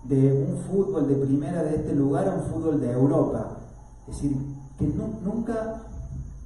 de 0.09 0.47
un 0.49 0.59
fútbol 0.59 1.09
de 1.09 1.17
primera 1.17 1.63
de 1.65 1.77
este 1.77 1.95
lugar 1.95 2.29
a 2.29 2.35
un 2.35 2.43
fútbol 2.43 2.81
de 2.81 2.93
Europa. 2.93 3.59
Es 4.07 4.15
decir, 4.15 4.37
que 4.79 4.87
nunca 4.87 5.83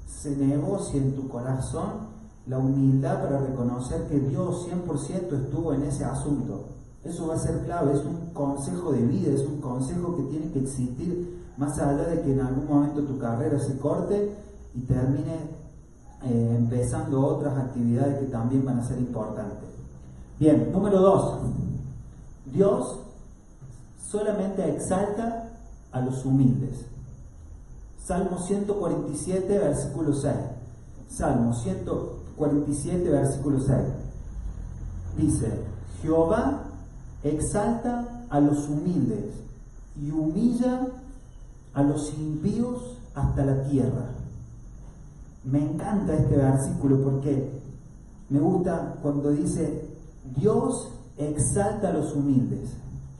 se 0.06 0.36
negocie 0.36 1.00
en 1.00 1.14
tu 1.14 1.28
corazón 1.28 2.08
la 2.46 2.58
humildad 2.58 3.22
para 3.22 3.38
reconocer 3.38 4.06
que 4.08 4.18
Dios 4.18 4.66
100% 4.66 5.44
estuvo 5.44 5.72
en 5.74 5.82
ese 5.82 6.04
asunto. 6.04 6.68
Eso 7.04 7.28
va 7.28 7.34
a 7.34 7.38
ser 7.38 7.64
clave, 7.64 7.92
es 7.92 8.04
un 8.04 8.32
consejo 8.32 8.92
de 8.92 9.02
vida, 9.02 9.32
es 9.32 9.42
un 9.42 9.60
consejo 9.60 10.16
que 10.16 10.22
tiene 10.24 10.50
que 10.52 10.60
existir 10.60 11.39
más 11.60 11.78
allá 11.78 12.04
de 12.04 12.22
que 12.22 12.32
en 12.32 12.40
algún 12.40 12.66
momento 12.66 13.02
tu 13.02 13.18
carrera 13.18 13.58
se 13.60 13.76
corte 13.76 14.34
y 14.74 14.80
termine 14.80 15.34
eh, 16.24 16.56
empezando 16.58 17.20
otras 17.20 17.54
actividades 17.58 18.18
que 18.18 18.26
también 18.26 18.64
van 18.64 18.78
a 18.78 18.82
ser 18.82 18.98
importantes. 18.98 19.68
Bien, 20.38 20.72
número 20.72 20.98
dos, 21.00 21.38
Dios 22.46 23.00
solamente 24.10 24.74
exalta 24.74 25.50
a 25.92 26.00
los 26.00 26.24
humildes. 26.24 26.86
Salmo 28.02 28.38
147, 28.38 29.58
versículo 29.58 30.14
6. 30.14 30.34
Salmo 31.10 31.52
147, 31.52 33.10
versículo 33.10 33.60
6. 33.60 33.78
Dice, 35.18 35.60
Jehová 36.00 36.62
exalta 37.22 38.24
a 38.30 38.40
los 38.40 38.66
humildes 38.66 39.34
y 40.00 40.10
humilla 40.10 40.86
a 41.74 41.82
los 41.82 42.12
impíos 42.18 42.98
hasta 43.14 43.44
la 43.44 43.62
tierra. 43.64 44.10
Me 45.44 45.62
encanta 45.62 46.14
este 46.14 46.36
versículo 46.36 47.02
porque 47.02 47.50
me 48.28 48.40
gusta 48.40 48.96
cuando 49.02 49.30
dice, 49.30 49.88
Dios 50.36 50.92
exalta 51.16 51.88
a 51.88 51.92
los 51.92 52.14
humildes 52.14 52.70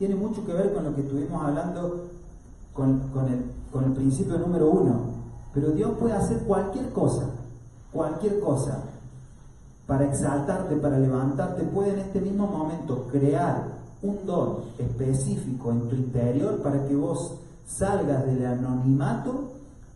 tiene 0.01 0.15
mucho 0.15 0.43
que 0.43 0.53
ver 0.53 0.73
con 0.73 0.83
lo 0.83 0.95
que 0.95 1.01
estuvimos 1.01 1.43
hablando 1.43 2.07
con, 2.73 3.03
el, 3.27 3.91
principio 3.93 4.39
número 4.39 4.67
uno. 4.71 4.99
Pero 5.53 5.69
Dios 5.73 5.91
puede 5.99 6.13
hacer 6.13 6.39
cualquier 6.39 6.89
cosa, 6.89 7.27
cualquier 7.93 8.39
cosa, 8.39 8.81
para 9.85 10.05
exaltarte, 10.05 10.75
para 10.77 10.97
levantarte. 10.97 11.61
Puede 11.65 11.93
en 11.93 11.99
este 11.99 12.19
mismo 12.19 12.47
momento 12.47 13.05
crear 13.11 13.63
un 14.01 14.25
don 14.25 14.63
específico 14.79 15.69
en 15.69 15.87
tu 15.87 15.95
interior 15.95 16.63
para 16.63 16.83
que 16.87 16.95
vos 16.95 17.35
salgas 17.65 18.25
del 18.25 18.45
anonimato 18.45 19.53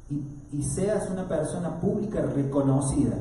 y, 0.09 0.63
seas 0.63 1.09
una 1.09 1.27
persona 1.27 1.79
pública 1.79 2.21
reconocida. 2.21 3.17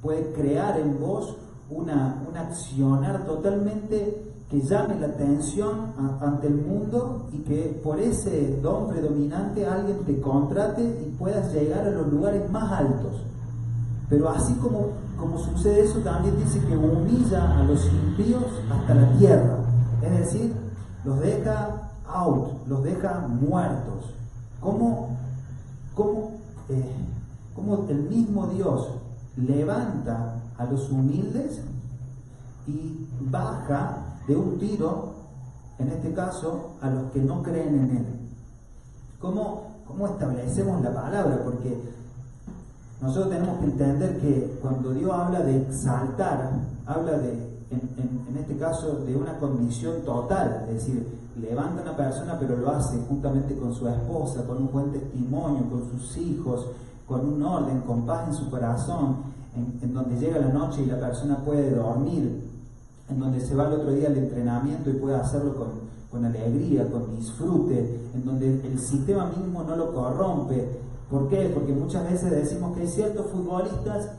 Puede 0.00 0.32
crear 0.32 0.80
en 0.80 0.98
vos 0.98 1.36
una, 1.68 2.22
un 2.28 2.36
accionar 2.36 3.26
totalmente 3.26 4.30
que 4.50 4.60
llame 4.62 4.98
la 4.98 5.06
atención 5.06 5.92
ante 6.20 6.48
el 6.48 6.56
mundo 6.56 7.28
y 7.32 7.38
que 7.38 7.80
por 7.84 8.00
ese 8.00 8.58
don 8.60 8.88
predominante 8.88 9.66
alguien 9.66 9.98
te 10.04 10.20
contrate 10.20 10.82
y 10.82 11.14
puedas 11.16 11.52
llegar 11.52 11.86
a 11.86 11.90
los 11.90 12.08
lugares 12.08 12.50
más 12.50 12.72
altos. 12.72 13.22
Pero 14.08 14.28
así 14.28 14.54
como, 14.54 14.88
como 15.16 15.38
sucede 15.38 15.82
eso, 15.82 16.00
también 16.00 16.36
dice 16.36 16.58
que 16.66 16.76
humilla 16.76 17.60
a 17.60 17.62
los 17.62 17.84
impíos 17.86 18.44
hasta 18.68 18.94
la 18.94 19.12
tierra. 19.18 19.58
Es 20.02 20.18
decir, 20.18 20.52
los 21.04 21.20
deja 21.20 21.89
out, 22.14 22.66
los 22.66 22.82
deja 22.82 23.26
muertos. 23.28 24.14
¿Cómo, 24.60 25.16
cómo, 25.94 26.32
eh, 26.68 26.92
cómo 27.54 27.86
el 27.88 28.02
mismo 28.02 28.46
Dios 28.48 28.88
levanta 29.36 30.34
a 30.58 30.64
los 30.64 30.90
humildes 30.90 31.60
y 32.66 33.08
baja 33.20 33.98
de 34.26 34.36
un 34.36 34.58
tiro, 34.58 35.14
en 35.78 35.88
este 35.88 36.12
caso, 36.12 36.72
a 36.80 36.90
los 36.90 37.10
que 37.12 37.20
no 37.20 37.42
creen 37.42 37.74
en 37.74 37.96
Él. 37.96 38.06
¿Cómo, 39.18 39.82
cómo 39.86 40.06
establecemos 40.06 40.82
la 40.82 40.94
palabra? 40.94 41.40
Porque 41.42 41.80
nosotros 43.00 43.30
tenemos 43.30 43.58
que 43.58 43.64
entender 43.64 44.20
que 44.20 44.58
cuando 44.60 44.92
Dios 44.92 45.10
habla 45.12 45.40
de 45.40 45.62
exaltar, 45.62 46.52
habla 46.86 47.12
de, 47.18 47.49
en, 47.70 48.36
este 48.36 48.56
caso, 48.56 49.04
de 49.06 49.16
una 49.16 49.38
condición 49.38 50.02
total, 50.04 50.66
es 50.68 50.74
decir, 50.74 51.06
levanta 51.40 51.80
a 51.80 51.82
una 51.84 51.96
persona 51.96 52.36
pero 52.38 52.56
lo 52.56 52.70
hace 52.70 52.98
juntamente 53.08 53.56
con 53.56 53.74
su 53.74 53.86
esposa, 53.88 54.44
con 54.44 54.58
un 54.58 54.72
buen 54.72 54.90
testimonio, 54.92 55.62
con 55.70 55.88
sus 55.90 56.16
hijos, 56.16 56.66
con 57.06 57.26
un 57.26 57.42
orden, 57.42 57.80
con 57.82 58.06
paz 58.06 58.28
en 58.28 58.34
su 58.34 58.50
corazón, 58.50 59.16
en, 59.54 59.78
en 59.82 59.94
donde 59.94 60.18
llega 60.18 60.38
la 60.38 60.52
noche 60.52 60.82
y 60.82 60.86
la 60.86 60.98
persona 60.98 61.36
puede 61.38 61.74
dormir 61.74 62.50
en 63.10 63.18
donde 63.18 63.40
se 63.40 63.54
va 63.54 63.66
el 63.66 63.74
otro 63.74 63.92
día 63.92 64.08
al 64.08 64.16
entrenamiento 64.16 64.90
y 64.90 64.94
puede 64.94 65.16
hacerlo 65.16 65.54
con, 65.54 65.68
con 66.10 66.24
alegría, 66.24 66.88
con 66.90 67.16
disfrute, 67.16 68.00
en 68.14 68.24
donde 68.24 68.60
el 68.66 68.78
sistema 68.78 69.26
mismo 69.26 69.62
no 69.64 69.76
lo 69.76 69.92
corrompe. 69.92 70.68
¿Por 71.10 71.28
qué? 71.28 71.50
Porque 71.52 71.72
muchas 71.72 72.08
veces 72.08 72.30
decimos 72.30 72.76
que 72.76 72.82
hay 72.82 72.88
ciertos 72.88 73.26
futbolistas 73.26 74.10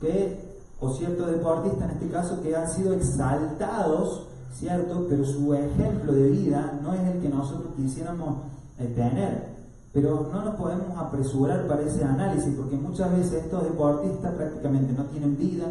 que, 0.00 0.47
o 0.80 0.90
ciertos 0.90 1.30
deportistas 1.30 1.82
en 1.82 1.90
este 1.90 2.08
caso, 2.08 2.40
que 2.42 2.54
han 2.54 2.68
sido 2.68 2.92
exaltados, 2.92 4.26
¿cierto? 4.52 5.06
Pero 5.08 5.24
su 5.24 5.52
ejemplo 5.54 6.12
de 6.12 6.30
vida 6.30 6.78
no 6.82 6.94
es 6.94 7.00
el 7.00 7.20
que 7.20 7.28
nosotros 7.28 7.72
quisiéramos 7.76 8.36
eh, 8.78 8.92
tener. 8.94 9.58
Pero 9.92 10.28
no 10.32 10.44
nos 10.44 10.54
podemos 10.54 10.96
apresurar 10.96 11.66
para 11.66 11.82
ese 11.82 12.04
análisis, 12.04 12.54
porque 12.54 12.76
muchas 12.76 13.10
veces 13.16 13.44
estos 13.44 13.64
deportistas 13.64 14.32
prácticamente 14.34 14.92
no 14.92 15.04
tienen 15.06 15.36
vida, 15.36 15.66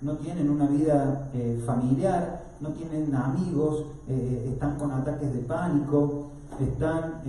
no 0.00 0.12
tienen 0.16 0.48
una 0.48 0.66
vida 0.66 1.28
eh, 1.34 1.62
familiar, 1.66 2.44
no 2.60 2.70
tienen 2.70 3.14
amigos, 3.14 3.84
eh, 4.08 4.50
están 4.52 4.78
con 4.78 4.92
ataques 4.92 5.32
de 5.34 5.40
pánico, 5.40 6.30
están 6.58 7.20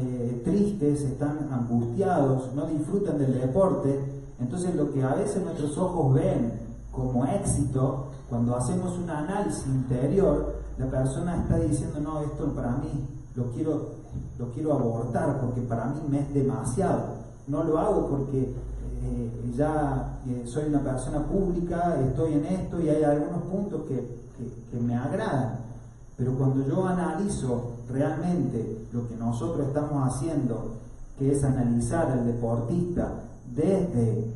tristes, 0.45 1.01
están 1.01 1.49
angustiados, 1.51 2.53
no 2.55 2.65
disfrutan 2.67 3.17
del 3.17 3.33
deporte. 3.41 3.99
Entonces 4.39 4.73
lo 4.75 4.93
que 4.93 5.03
a 5.03 5.15
veces 5.15 5.43
nuestros 5.43 5.77
ojos 5.77 6.13
ven 6.13 6.66
como 6.97 7.25
éxito, 7.25 8.07
cuando 8.27 8.55
hacemos 8.55 8.97
un 8.97 9.09
análisis 9.09 9.67
interior, 9.67 10.55
la 10.79 10.87
persona 10.87 11.37
está 11.37 11.57
diciendo, 11.57 11.99
no, 11.99 12.21
esto 12.21 12.51
para 12.53 12.71
mí 12.77 13.07
lo 13.35 13.51
quiero, 13.51 13.91
lo 14.39 14.51
quiero 14.51 14.73
abortar 14.73 15.39
porque 15.39 15.61
para 15.61 15.85
mí 15.85 16.01
me 16.09 16.21
es 16.21 16.33
demasiado. 16.33 17.17
No 17.47 17.63
lo 17.63 17.77
hago 17.77 18.07
porque 18.07 18.41
eh, 18.41 19.53
ya 19.55 20.19
eh, 20.27 20.43
soy 20.45 20.65
una 20.65 20.81
persona 20.81 21.23
pública, 21.23 21.97
estoy 22.01 22.33
en 22.33 22.45
esto 22.45 22.81
y 22.81 22.89
hay 22.89 23.03
algunos 23.03 23.43
puntos 23.43 23.83
que, 23.87 24.17
me 24.79 24.95
agradan. 24.95 25.59
Pero 26.17 26.33
cuando 26.37 26.67
yo 26.67 26.85
analizo 26.85 27.73
realmente 27.89 28.85
lo 28.91 29.07
que 29.07 29.15
nosotros 29.15 29.67
estamos 29.67 30.13
haciendo, 30.13 30.75
que 31.17 31.31
es 31.31 31.43
analizar 31.43 32.11
al 32.11 32.25
deportista 32.25 33.23
desde 33.55 34.31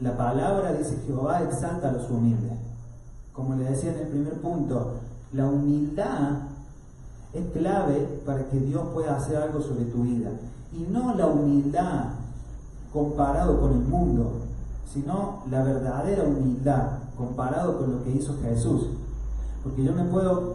la 0.00 0.16
palabra, 0.16 0.72
dice 0.72 0.98
Jehová 1.06 1.42
exalta 1.42 1.88
a 1.88 1.92
los 1.92 2.08
humildes. 2.10 2.52
Como 3.32 3.54
le 3.54 3.64
decía 3.64 3.92
en 3.92 3.98
el 3.98 4.08
primer 4.08 4.34
punto, 4.34 4.94
la 5.32 5.46
humildad 5.46 6.38
es 7.32 7.46
clave 7.52 8.20
para 8.24 8.44
que 8.48 8.58
Dios 8.60 8.82
pueda 8.94 9.16
hacer 9.16 9.36
algo 9.36 9.60
sobre 9.60 9.84
tu 9.86 10.02
vida. 10.02 10.30
Y 10.72 10.90
no 10.90 11.14
la 11.14 11.26
humildad 11.26 12.04
comparado 12.92 13.60
con 13.60 13.72
el 13.72 13.80
mundo, 13.80 14.32
sino 14.92 15.42
la 15.50 15.62
verdadera 15.62 16.24
humildad 16.24 16.90
comparado 17.16 17.78
con 17.78 17.92
lo 17.92 18.04
que 18.04 18.10
hizo 18.12 18.36
Jesús. 18.42 18.86
Porque 19.62 19.82
yo 19.82 19.92
me 19.92 20.04
puedo 20.04 20.54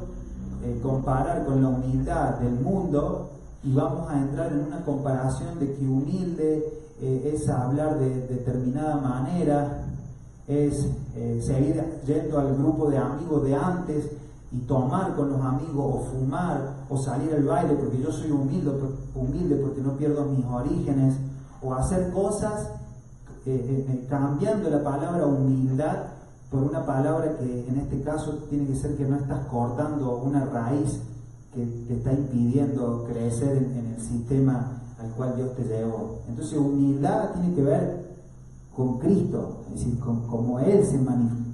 eh, 0.64 0.80
comparar 0.82 1.46
con 1.46 1.62
la 1.62 1.68
humildad 1.68 2.36
del 2.36 2.54
mundo 2.54 3.30
y 3.64 3.74
vamos 3.74 4.10
a 4.10 4.18
entrar 4.18 4.52
en 4.52 4.60
una 4.60 4.84
comparación 4.84 5.60
de 5.60 5.74
que 5.74 5.86
humilde 5.86 6.83
eh, 7.02 7.32
es 7.34 7.50
hablar 7.50 8.00
de 8.00 8.28
determinada 8.28 8.98
manera, 8.98 9.86
es 10.48 10.88
eh, 11.16 11.40
seguir 11.42 11.84
yendo 12.06 12.40
al 12.40 12.56
grupo 12.56 12.90
de 12.90 12.98
amigos 12.98 13.44
de 13.44 13.56
antes 13.56 14.12
y 14.52 14.60
tomar 14.60 15.16
con 15.16 15.32
los 15.32 15.42
amigos 15.42 15.96
o 15.96 16.04
fumar 16.12 16.86
o 16.90 16.98
salir 16.98 17.34
al 17.34 17.44
baile 17.44 17.74
porque 17.76 18.00
yo 18.00 18.12
soy 18.12 18.30
humilde, 18.32 18.72
humilde 19.16 19.56
porque 19.56 19.82
no 19.82 19.94
pierdo 19.98 20.26
mis 20.26 20.46
orígenes 20.46 21.16
o 21.62 21.74
hacer 21.74 22.12
cosas 22.12 22.70
eh, 23.46 24.06
cambiando 24.10 24.70
la 24.70 24.84
palabra 24.84 25.26
humildad 25.26 26.04
por 26.52 26.64
una 26.64 26.86
palabra 26.86 27.36
que 27.38 27.68
en 27.68 27.80
este 27.80 28.02
caso 28.04 28.34
tiene 28.50 28.68
que 28.68 28.76
ser 28.76 28.96
que 28.96 29.06
no 29.06 29.16
estás 29.16 29.48
cortando 29.48 30.18
una 30.18 30.46
raíz 30.46 31.02
que 31.54 31.66
te 31.88 31.96
está 31.96 32.14
impidiendo 32.14 33.06
crecer 33.06 33.58
en, 33.58 33.96
el 33.96 34.02
sistema 34.02 34.83
al 35.14 35.18
cual 35.18 35.36
Dios 35.36 35.56
te 35.56 35.64
llevó. 35.64 36.20
Entonces 36.28 36.58
humildad 36.58 37.32
tiene 37.34 37.56
que 37.56 37.62
ver 37.62 38.04
con 38.76 38.98
Cristo, 38.98 39.58
es 39.68 39.80
decir, 39.80 40.00
con 40.00 40.28
como 40.28 40.60
Él 40.60 40.84
se 40.84 40.98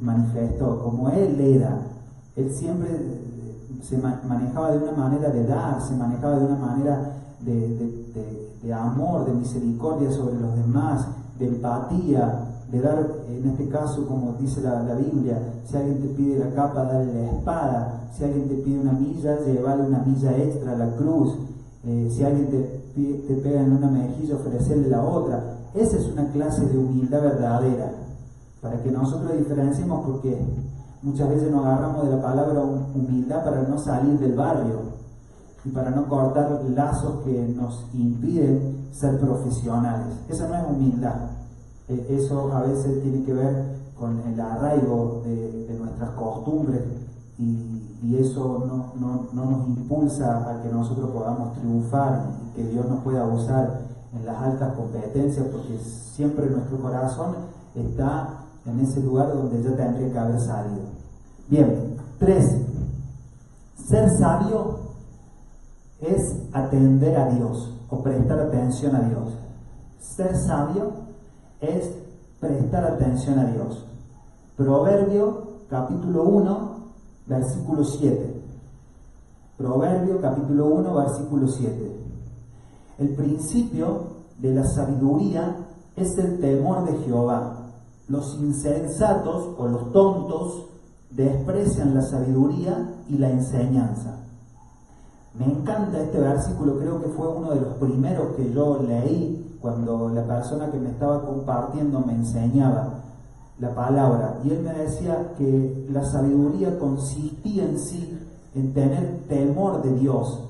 manifestó, 0.01 0.81
como 0.83 1.09
Él 1.09 1.39
era. 1.39 1.81
Él 2.35 2.51
siempre 2.53 2.87
se 3.81 3.97
manejaba 3.97 4.71
de 4.71 4.77
una 4.77 4.91
manera 4.93 5.29
de 5.29 5.45
dar, 5.45 5.81
se 5.81 5.95
manejaba 5.95 6.37
de 6.37 6.45
una 6.45 6.55
manera 6.55 7.13
de, 7.41 8.73
amor, 8.73 9.25
de 9.25 9.33
misericordia 9.33 10.11
sobre 10.11 10.39
los 10.39 10.55
demás, 10.55 11.07
de 11.37 11.47
empatía, 11.47 12.45
de 12.71 12.81
dar, 12.81 13.11
en 13.27 13.49
este 13.49 13.67
caso, 13.67 14.05
como 14.07 14.33
dice 14.33 14.61
la, 14.61 14.93
Biblia, 14.95 15.39
si 15.65 15.75
alguien 15.75 16.01
te 16.01 16.07
pide 16.09 16.39
la 16.39 16.53
capa, 16.53 16.83
dale 16.83 17.13
la 17.13 17.31
espada, 17.31 18.01
si 18.15 18.23
alguien 18.23 18.47
te 18.47 18.55
pide 18.55 18.79
una 18.79 18.93
milla, 18.93 19.39
llevale 19.39 19.83
una 19.83 19.99
milla 19.99 20.37
extra 20.37 20.73
a 20.73 20.77
la 20.77 20.95
cruz, 20.95 21.35
eh, 21.83 22.09
si 22.11 22.23
alguien 22.23 22.49
te, 22.49 23.27
te 23.27 23.33
pega 23.35 23.61
en 23.61 23.73
una 23.73 23.89
mejilla, 23.89 24.35
ofrecerle 24.35 24.89
la 24.89 25.03
otra. 25.03 25.57
Esa 25.73 25.97
es 25.97 26.05
una 26.07 26.29
clase 26.31 26.65
de 26.65 26.77
humildad 26.77 27.21
verdadera, 27.21 27.91
para 28.61 28.81
que 28.81 28.91
nosotros 28.91 29.37
diferenciemos 29.37 30.05
porque 30.05 30.37
muchas 31.01 31.29
veces 31.29 31.51
nos 31.51 31.65
agarramos 31.65 32.05
de 32.05 32.15
la 32.15 32.21
palabra 32.21 32.61
humildad 32.61 33.43
para 33.43 33.61
no 33.63 33.77
salir 33.77 34.19
del 34.19 34.33
barrio, 34.33 34.99
y 35.65 35.69
para 35.69 35.89
no 35.91 36.07
cortar 36.07 36.63
lazos 36.69 37.23
que 37.23 37.47
nos 37.55 37.85
impiden 37.93 38.87
ser 38.91 39.19
profesionales. 39.19 40.15
Esa 40.29 40.47
no 40.47 40.55
es 40.55 40.63
humildad. 40.69 41.31
E, 41.87 42.05
eso 42.09 42.51
a 42.53 42.61
veces 42.63 43.01
tiene 43.01 43.23
que 43.23 43.33
ver 43.33 43.79
con 43.97 44.19
el 44.21 44.39
arraigo 44.39 45.21
de, 45.25 45.75
nuestras 45.77 46.09
costumbres 46.11 46.81
y, 47.37 47.68
eso 48.17 48.93
no, 48.93 49.27
nos 49.33 49.67
impulsa 49.67 50.49
a 50.49 50.61
que 50.61 50.69
nosotros 50.69 51.09
podamos 51.11 51.53
triunfar 51.57 52.27
y 52.47 52.55
que 52.55 52.69
Dios 52.69 52.87
nos 52.87 53.03
pueda 53.03 53.25
usar 53.25 53.81
en 54.13 54.25
las 54.25 54.41
altas 54.41 54.73
competencias 54.75 55.45
porque 55.51 55.77
siempre 55.79 56.49
nuestro 56.49 56.77
corazón 56.79 57.35
está 57.75 58.45
en 58.65 58.79
ese 58.79 59.01
lugar 59.01 59.33
donde 59.33 59.61
ya 59.61 59.75
tendría 59.75 60.11
que 60.11 60.17
haber 60.17 60.39
salido. 60.39 60.81
Bien, 61.49 61.97
tres, 62.17 62.55
ser 63.75 64.09
sabio 64.17 64.79
es 65.99 66.21
atender 66.53 67.17
a 67.17 67.29
Dios 67.29 67.73
o 67.89 68.01
prestar 68.01 68.39
atención 68.39 68.95
a 68.95 69.01
Dios. 69.01 69.33
Ser 69.99 70.35
sabio 70.37 70.91
es 71.59 71.95
prestar 72.39 72.85
atención 72.85 73.39
a 73.39 73.45
Dios. 73.45 73.85
Proverbio 74.55 75.49
capítulo 75.69 76.23
1, 76.23 76.68
versículo 77.29 77.83
7. 77.83 78.41
Proverbio 79.57 80.19
capítulo 80.19 80.65
1, 80.65 80.95
versículo 80.95 81.47
7. 81.47 81.91
El 82.97 83.09
principio 83.09 84.19
de 84.39 84.53
la 84.55 84.65
sabiduría 84.65 85.55
es 85.95 86.17
el 86.17 86.39
temor 86.39 86.85
de 86.85 86.97
Jehová. 86.99 87.67
Los 88.07 88.35
insensatos 88.39 89.55
o 89.57 89.67
los 89.67 89.91
tontos 89.93 90.65
desprecian 91.11 91.93
la 91.93 92.01
sabiduría 92.01 92.95
y 93.07 93.17
la 93.17 93.29
enseñanza. 93.29 94.17
Me 95.37 95.45
encanta 95.45 96.01
este 96.01 96.19
versículo, 96.19 96.79
creo 96.79 97.01
que 97.01 97.09
fue 97.09 97.27
uno 97.27 97.51
de 97.51 97.61
los 97.61 97.75
primeros 97.75 98.35
que 98.35 98.51
yo 98.51 98.81
leí 98.81 99.57
cuando 99.61 100.09
la 100.09 100.25
persona 100.25 100.71
que 100.71 100.79
me 100.79 100.89
estaba 100.89 101.23
compartiendo 101.23 101.99
me 101.99 102.13
enseñaba 102.13 103.03
la 103.59 103.73
palabra. 103.73 104.39
Y 104.43 104.51
él 104.51 104.61
me 104.61 104.73
decía 104.73 105.33
que 105.37 105.87
la 105.91 106.03
sabiduría 106.03 106.77
consistía 106.79 107.65
en 107.65 107.79
sí 107.79 108.17
en 108.55 108.73
tener 108.73 109.25
temor 109.27 109.81
de 109.83 109.93
Dios, 109.93 110.49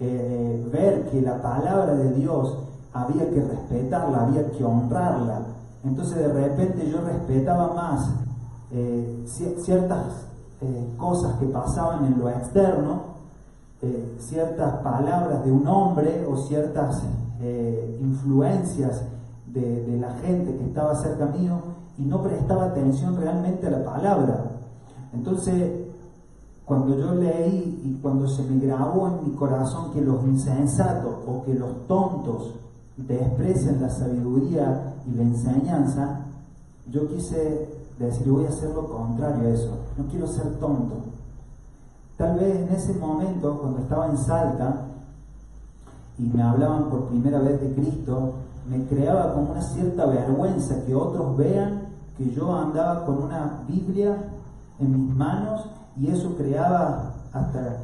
eh, 0.00 0.68
ver 0.72 1.08
que 1.10 1.22
la 1.22 1.40
palabra 1.40 1.94
de 1.94 2.12
Dios 2.14 2.58
había 2.92 3.30
que 3.30 3.40
respetarla, 3.40 4.22
había 4.22 4.50
que 4.50 4.64
honrarla. 4.64 5.42
Entonces 5.84 6.16
de 6.16 6.32
repente 6.32 6.90
yo 6.90 7.00
respetaba 7.00 7.74
más 7.74 8.10
eh, 8.72 9.24
ciertas 9.26 10.26
eh, 10.60 10.94
cosas 10.96 11.38
que 11.38 11.46
pasaban 11.46 12.06
en 12.06 12.18
lo 12.18 12.28
externo 12.28 13.16
eh, 13.82 14.16
ciertas 14.18 14.76
palabras 14.76 15.44
de 15.44 15.52
un 15.52 15.68
hombre 15.68 16.26
o 16.26 16.34
ciertas 16.38 17.02
eh, 17.42 17.98
influencias 18.00 19.04
de, 19.46 19.98
la 20.00 20.14
gente 20.14 20.56
que 20.56 20.64
estaba 20.64 20.94
cerca 20.94 21.26
mío 21.26 21.60
y 21.98 22.04
no 22.04 22.22
prestaba 22.22 22.66
atención 22.66 23.16
realmente 23.16 23.66
a 23.66 23.70
la 23.70 23.84
palabra. 23.84 24.50
Entonces, 25.12 25.86
cuando 26.64 26.98
yo 26.98 27.14
leí 27.14 27.80
y 27.84 28.00
cuando 28.02 28.28
se 28.28 28.42
me 28.42 28.58
grabó 28.64 29.08
en 29.08 29.30
mi 29.30 29.36
corazón 29.36 29.92
que 29.92 30.00
los 30.00 30.22
insensatos 30.24 31.14
o 31.26 31.44
que 31.44 31.54
los 31.54 31.86
tontos 31.86 32.54
desprecian 32.96 33.80
la 33.80 33.88
sabiduría 33.88 34.94
y 35.06 35.16
la 35.16 35.22
enseñanza, 35.22 36.26
yo 36.90 37.06
quise 37.08 37.68
decir, 37.98 38.30
voy 38.30 38.46
a 38.46 38.48
hacer 38.48 38.70
lo 38.70 38.88
contrario 38.88 39.48
a 39.48 39.52
eso. 39.52 39.78
No 39.96 40.06
quiero 40.06 40.26
ser 40.26 40.58
tonto. 40.58 40.96
Tal 42.16 42.38
vez 42.38 42.56
en 42.56 42.74
ese 42.74 42.94
momento, 42.94 43.58
cuando 43.60 43.80
estaba 43.80 44.06
en 44.08 44.18
Salta 44.18 44.86
y 46.18 46.24
me 46.24 46.42
hablaban 46.42 46.90
por 46.90 47.08
primera 47.08 47.38
vez 47.40 47.60
de 47.60 47.74
Cristo, 47.74 48.34
me 48.68 48.84
creaba 48.86 49.34
como 49.34 49.52
una 49.52 49.62
cierta 49.62 50.06
vergüenza 50.06 50.84
que 50.84 50.94
otros 50.94 51.36
vean 51.36 51.85
que 52.16 52.30
yo 52.30 52.54
andaba 52.54 53.04
con 53.04 53.22
una 53.22 53.64
Biblia 53.68 54.16
en 54.78 55.06
mis 55.06 55.14
manos 55.14 55.66
y 55.98 56.08
eso 56.08 56.34
creaba 56.36 57.14
hasta 57.32 57.78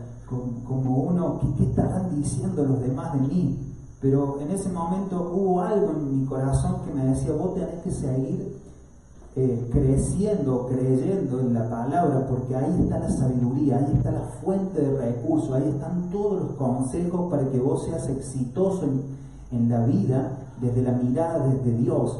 como, 0.67 0.97
uno, 0.97 1.39
¿qué, 1.41 1.47
¿qué 1.59 1.71
estarán 1.71 2.17
diciendo 2.17 2.65
los 2.65 2.81
demás 2.81 3.13
de 3.13 3.21
mí? 3.21 3.59
Pero 4.01 4.41
en 4.41 4.51
ese 4.51 4.71
momento 4.71 5.31
hubo 5.35 5.61
algo 5.61 5.91
en 5.93 6.21
mi 6.21 6.27
corazón 6.27 6.77
que 6.85 6.93
me 6.93 7.05
decía, 7.05 7.33
vos 7.35 7.55
tenés 7.55 7.83
que 7.83 7.91
seguir 7.91 8.61
eh, 9.37 9.69
creciendo, 9.71 10.67
creyendo 10.67 11.41
en 11.41 11.55
la 11.55 11.69
palabra, 11.69 12.27
porque 12.29 12.57
ahí 12.57 12.83
está 12.83 12.99
la 12.99 13.11
sabiduría, 13.11 13.77
ahí 13.79 13.93
está 13.95 14.11
la 14.11 14.25
fuente 14.43 14.81
de 14.81 14.99
recursos, 14.99 15.53
ahí 15.53 15.69
están 15.69 16.11
todos 16.11 16.43
los 16.43 16.51
consejos 16.57 17.31
para 17.31 17.49
que 17.49 17.59
vos 17.61 17.85
seas 17.85 18.09
exitoso 18.09 18.85
en, 18.85 19.03
en 19.53 19.69
la 19.69 19.87
vida 19.87 20.39
desde 20.61 20.83
la 20.83 20.93
mirada 20.93 21.47
desde 21.47 21.79
Dios. 21.79 22.19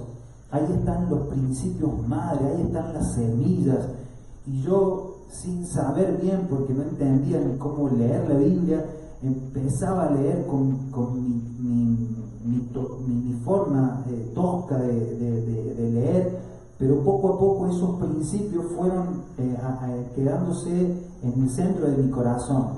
Ahí 0.53 0.65
están 0.73 1.11
los 1.11 1.27
principios 1.27 1.91
madre, 2.07 2.47
ahí 2.47 2.63
están 2.63 2.95
las 2.95 3.15
semillas. 3.15 3.89
Y 4.47 4.63
yo, 4.63 5.17
sin 5.29 5.67
saber 5.67 6.21
bien, 6.23 6.47
porque 6.49 6.75
no 6.75 6.83
entendía 6.83 7.41
ni 7.41 7.59
cómo 7.59 7.89
leer 7.89 8.29
la 8.29 8.37
Biblia, 8.37 8.85
empezaba 9.23 10.05
a 10.05 10.11
leer 10.13 10.47
con, 10.47 10.91
con 10.91 11.15
mi, 11.15 12.09
mi, 12.45 13.33
forma 13.45 14.05
eh, 14.09 14.31
tosca 14.35 14.79
de, 14.79 15.75
de 15.75 15.91
leer 15.91 16.43
pero 16.83 16.99
poco 17.05 17.29
a 17.29 17.39
poco 17.39 17.69
esos 17.69 18.01
principios 18.01 18.65
fueron 18.77 19.23
eh, 19.39 19.57
quedándose 20.17 20.69
en 21.23 21.43
el 21.43 21.49
centro 21.49 21.89
de 21.89 21.97
mi 22.03 22.11
corazón. 22.11 22.71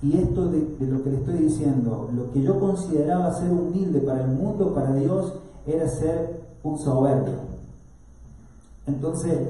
Y 0.00 0.16
esto 0.16 0.48
de, 0.48 0.60
lo 0.86 1.02
que 1.02 1.10
le 1.10 1.16
estoy 1.16 1.38
diciendo, 1.38 2.08
lo 2.14 2.30
que 2.30 2.40
yo 2.40 2.60
consideraba 2.60 3.34
ser 3.34 3.50
humilde 3.50 3.98
para 3.98 4.26
el 4.26 4.30
mundo, 4.30 4.72
para 4.72 4.94
Dios, 4.94 5.40
era 5.66 5.88
ser 5.88 6.41
un 6.62 6.78
soberbio. 6.78 7.34
Entonces, 8.86 9.48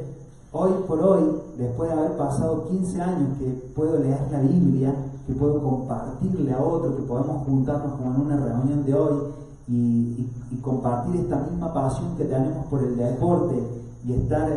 hoy 0.53 0.73
por 0.87 1.01
hoy, 1.01 1.43
después 1.59 1.91
de 1.91 1.99
haber 1.99 2.17
pasado 2.17 2.69
15 2.69 3.01
años 3.01 3.39
que 3.39 3.47
puedo 3.75 3.99
leer 3.99 4.21
la 4.31 4.41
Biblia, 4.41 4.95
que 5.27 5.33
puedo 5.33 5.63
compartirle 5.63 6.53
a 6.53 6.61
otro, 6.61 6.97
que 6.97 7.03
podemos 7.03 7.47
juntarnos 7.47 7.93
como 7.93 8.15
en 8.15 8.21
una 8.21 8.37
reunión 8.37 8.85
de 8.85 8.95
hoy 8.95 9.21
y 9.69 10.57
compartir 10.61 11.17
esta 11.17 11.37
misma 11.39 11.73
pasión 11.73 12.17
que 12.17 12.25
tenemos 12.25 12.67
por 12.67 12.83
el 12.83 12.97
deporte, 12.97 13.83
y 14.05 14.13
estar 14.15 14.49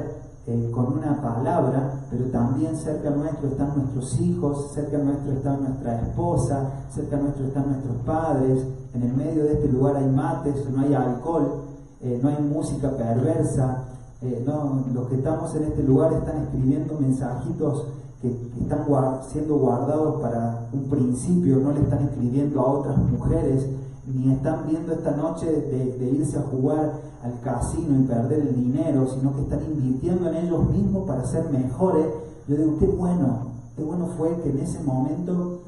eh, 0.48 0.72
con 0.74 0.98
una 0.98 1.22
palabra, 1.22 2.06
pero 2.10 2.26
también 2.26 2.76
cerca 2.76 3.10
nuestro 3.10 3.50
están 3.50 3.74
nuestros 3.76 4.20
hijos, 4.20 4.72
cerca 4.74 4.98
nuestro 4.98 5.34
está 5.34 5.58
nuestra 5.58 6.02
esposa, 6.02 6.70
cerca 6.90 7.18
nuestro 7.18 7.46
están 7.46 7.68
nuestros 7.70 7.98
padres, 8.06 8.66
en 8.94 9.04
el 9.04 9.14
medio 9.14 9.44
de 9.44 9.54
este 9.54 9.68
lugar 9.70 9.98
hay 9.98 10.10
mates, 10.10 10.70
no 10.70 10.82
hay 10.82 10.94
alcohol, 10.94 11.62
eh, 12.06 12.20
no 12.22 12.30
hay 12.30 12.38
música 12.40 12.96
perversa, 12.96 13.84
eh, 14.22 14.44
no, 14.46 14.86
los 14.94 15.08
que 15.08 15.16
estamos 15.16 15.56
en 15.56 15.64
este 15.64 15.82
lugar 15.82 16.14
están 16.14 16.44
escribiendo 16.44 17.00
mensajitos 17.00 17.88
que, 18.22 18.30
están 18.62 18.86
siendo 19.28 19.58
guardados 19.58 20.22
para 20.22 20.68
un 20.72 20.84
principio, 20.84 21.58
no 21.58 21.72
le 21.72 21.82
están 21.82 22.04
escribiendo 22.04 22.62
a 22.62 22.74
otras 22.74 22.98
mujeres, 22.98 23.66
ni 24.06 24.32
están 24.32 24.68
viendo 24.68 24.94
esta 24.94 25.16
noche 25.16 25.48
de, 25.52 26.12
irse 26.12 26.38
a 26.38 26.44
jugar 26.44 26.94
al 27.24 27.40
casino 27.42 28.00
y 28.00 28.04
perder 28.04 28.40
el 28.42 28.56
dinero, 28.56 29.08
sino 29.08 29.36
que 29.36 29.42
están 29.42 29.64
invirtiendo 29.64 30.30
en 30.30 30.46
ellos 30.46 30.70
mismos 30.70 31.08
para 31.08 31.26
ser 31.26 31.50
mejores. 31.50 32.06
Yo 32.48 32.56
digo, 32.56 32.78
qué 32.78 32.86
bueno, 32.86 33.48
qué 33.76 33.84
bueno 33.84 34.10
fue 34.16 34.40
que 34.44 34.52
en 34.52 34.60
ese 34.60 34.80
momento 34.84 35.62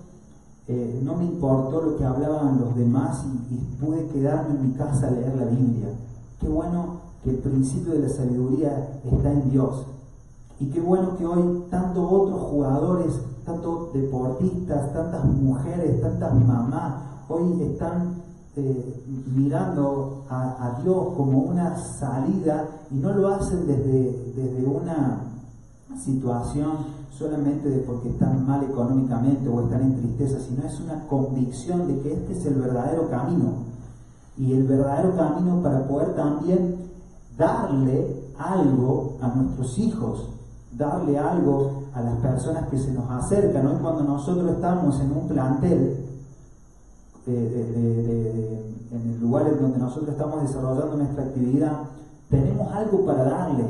eh, 0.67 1.01
no 1.03 1.15
me 1.15 1.25
importó 1.25 1.81
lo 1.81 1.97
que 1.97 2.05
hablaban 2.05 2.59
los 2.59 2.75
demás 2.75 3.25
y, 3.25 3.55
y, 3.55 3.57
pude 3.83 4.05
quedarme 4.09 4.51
en 4.51 4.67
mi 4.67 4.73
casa 4.73 5.07
a 5.07 5.11
leer 5.11 5.35
la 5.35 5.45
Biblia. 5.45 5.87
Qué 6.39 6.47
bueno 6.47 7.01
que 7.23 7.31
el 7.31 7.37
principio 7.37 7.93
de 7.93 7.99
la 7.99 8.09
sabiduría 8.09 8.99
está 9.03 9.31
en 9.31 9.49
Dios. 9.51 9.85
Y 10.59 10.67
qué 10.67 10.79
bueno 10.79 11.17
que 11.17 11.25
hoy 11.25 11.65
tantos 11.69 12.07
otros 12.11 12.41
jugadores, 12.41 13.13
tantos 13.45 13.93
deportistas, 13.93 14.93
tantas 14.93 15.25
mujeres, 15.25 16.01
tantas 16.01 16.33
mamás, 16.33 16.95
hoy 17.29 17.61
están 17.61 18.15
eh, 18.55 19.03
mirando 19.35 20.25
a, 20.29 20.79
Dios 20.83 21.13
como 21.15 21.39
una 21.39 21.77
salida 21.77 22.67
y 22.89 22.95
no 22.95 23.13
lo 23.13 23.27
hacen 23.29 23.67
desde, 23.67 24.33
desde 24.35 24.65
una 24.65 25.21
situación 26.03 26.97
solamente 27.11 27.69
de 27.69 27.79
porque 27.79 28.09
están 28.09 28.45
mal 28.45 28.63
económicamente 28.63 29.49
o 29.49 29.61
están 29.61 29.81
en 29.81 29.95
tristeza, 29.97 30.39
sino 30.39 30.63
es 30.67 30.79
una 30.79 31.07
convicción 31.07 31.87
de 31.87 31.99
que 32.01 32.13
este 32.13 32.33
es 32.33 32.45
el 32.45 32.55
verdadero 32.55 33.09
camino. 33.09 33.76
Y 34.37 34.53
el 34.53 34.63
verdadero 34.63 35.15
camino 35.15 35.61
para 35.63 35.87
poder 35.87 36.15
también 36.15 36.75
darle 37.37 38.23
algo 38.37 39.17
a 39.21 39.29
nuestros 39.29 39.77
hijos, 39.79 40.29
darle 40.71 41.17
algo 41.17 41.83
a 41.93 42.01
las 42.01 42.19
personas 42.19 42.67
que 42.69 42.77
se 42.77 42.91
nos 42.91 43.09
acercan. 43.09 43.65
Hoy 43.65 43.77
cuando 43.81 44.03
nosotros 44.03 44.51
estamos 44.51 44.99
en 44.99 45.11
un 45.11 45.27
plantel, 45.27 46.05
en 47.25 48.77
el 48.91 49.19
lugar 49.19 49.47
en 49.47 49.61
donde 49.61 49.79
nosotros 49.79 50.09
estamos 50.09 50.41
desarrollando 50.43 50.97
nuestra 50.97 51.23
actividad, 51.23 51.83
tenemos 52.29 52.71
algo 52.71 53.05
para 53.05 53.23
darle, 53.23 53.65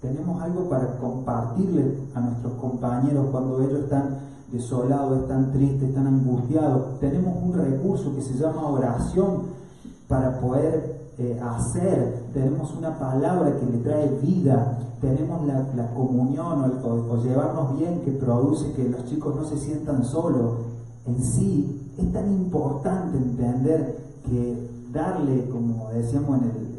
tenemos 0.00 0.42
algo 0.42 0.68
para 0.68 0.98
compartirle 0.98 1.98
a 2.14 2.20
nuestros 2.20 2.52
compañeros 2.54 3.26
cuando 3.30 3.62
ellos 3.62 3.80
están 3.80 4.18
desolados, 4.52 5.22
están 5.22 5.50
tristes, 5.52 5.88
están 5.88 6.06
angustiados. 6.06 7.00
Tenemos 7.00 7.34
un 7.42 7.54
recurso 7.54 8.14
que 8.14 8.22
se 8.22 8.34
llama 8.34 8.68
oración 8.68 9.63
para 10.08 10.40
poder 10.40 11.12
eh, 11.18 11.40
hacer, 11.40 12.24
tenemos 12.32 12.74
una 12.74 12.98
palabra 12.98 13.56
que 13.56 13.66
le 13.66 13.78
trae 13.78 14.08
vida, 14.20 14.78
tenemos 15.00 15.46
la, 15.46 15.90
comunión 15.94 16.80
o, 16.82 17.22
llevarnos 17.22 17.78
bien 17.78 18.00
que 18.00 18.12
produce 18.12 18.72
que 18.72 18.88
los 18.88 19.04
chicos 19.04 19.36
no 19.36 19.44
se 19.44 19.58
sientan 19.58 20.04
solos. 20.04 20.58
En 21.06 21.22
sí, 21.22 21.92
es 21.98 22.12
tan 22.12 22.32
importante 22.32 23.16
entender 23.18 23.96
que 24.24 24.70
darle, 24.92 25.48
como 25.50 25.90
decíamos 25.90 26.40
en 26.40 26.48
el, 26.48 26.74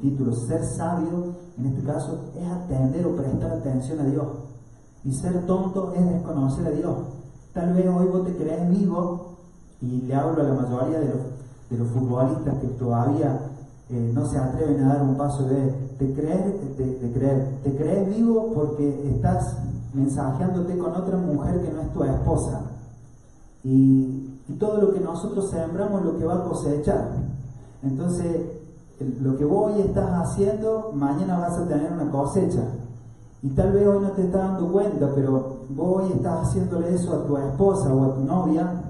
título, 0.00 0.34
ser 0.34 0.64
sabio, 0.64 1.34
en 1.58 1.66
este 1.66 1.82
caso, 1.82 2.30
es 2.34 2.50
atender 2.50 3.06
o 3.06 3.16
prestar 3.16 3.52
atención 3.52 4.00
a 4.00 4.04
Dios. 4.04 4.26
Y 5.04 5.12
ser 5.12 5.44
tonto 5.46 5.92
es 5.94 6.08
desconocer 6.08 6.66
a 6.66 6.70
Dios. 6.70 6.96
Tal 7.52 7.74
vez 7.74 7.86
hoy 7.86 8.06
vos 8.06 8.24
te 8.24 8.34
crees 8.34 8.68
vivo, 8.70 9.36
y 9.82 10.02
le 10.02 10.14
hablo 10.14 10.42
a 10.42 10.46
la 10.46 10.54
mayoría 10.54 11.00
de 11.00 11.06
los, 11.06 11.16
de 11.70 11.78
los 11.78 11.88
futbolistas 11.88 12.58
que 12.58 12.66
todavía 12.68 13.40
eh, 13.88 14.12
no 14.14 14.26
se 14.26 14.38
atreven 14.38 14.84
a 14.84 14.94
dar 14.94 15.02
un 15.02 15.16
paso 15.16 15.44
de, 15.44 15.72
te 15.98 16.12
crees, 16.12 16.76
de, 16.76 17.12
creer, 17.12 17.60
te 17.62 17.76
crees 17.76 18.16
vivo 18.16 18.52
porque 18.54 19.10
estás 19.14 19.56
mensajeándote 19.94 20.76
con 20.76 20.94
otra 20.94 21.16
mujer 21.16 21.62
que 21.62 21.72
no 21.72 21.80
es 21.82 21.92
tu 21.92 22.04
esposa. 22.04 22.62
Y 23.64 24.30
y 24.50 24.54
todo 24.54 24.80
lo 24.80 24.92
que 24.92 25.00
nosotros 25.00 25.48
sembramos 25.48 26.04
lo 26.04 26.18
que 26.18 26.24
va 26.24 26.34
a 26.34 26.42
cosechar. 26.42 27.08
Entonces, 27.84 28.42
lo 29.20 29.36
que 29.36 29.44
vos 29.44 29.72
hoy 29.72 29.82
estás 29.82 30.10
haciendo, 30.10 30.90
mañana 30.92 31.38
vas 31.38 31.56
a 31.56 31.68
tener 31.68 31.92
una 31.92 32.10
cosecha. 32.10 32.64
Y 33.42 33.50
tal 33.50 33.72
vez 33.72 33.86
hoy 33.86 34.00
no 34.00 34.10
te 34.10 34.22
estás 34.22 34.42
dando 34.48 34.72
cuenta, 34.72 35.08
pero 35.14 35.58
vos 35.68 36.02
hoy 36.02 36.12
estás 36.12 36.48
haciéndole 36.48 36.92
eso 36.92 37.14
a 37.14 37.26
tu 37.26 37.36
esposa 37.36 37.94
o 37.94 38.04
a 38.04 38.14
tu 38.14 38.24
novia. 38.24 38.82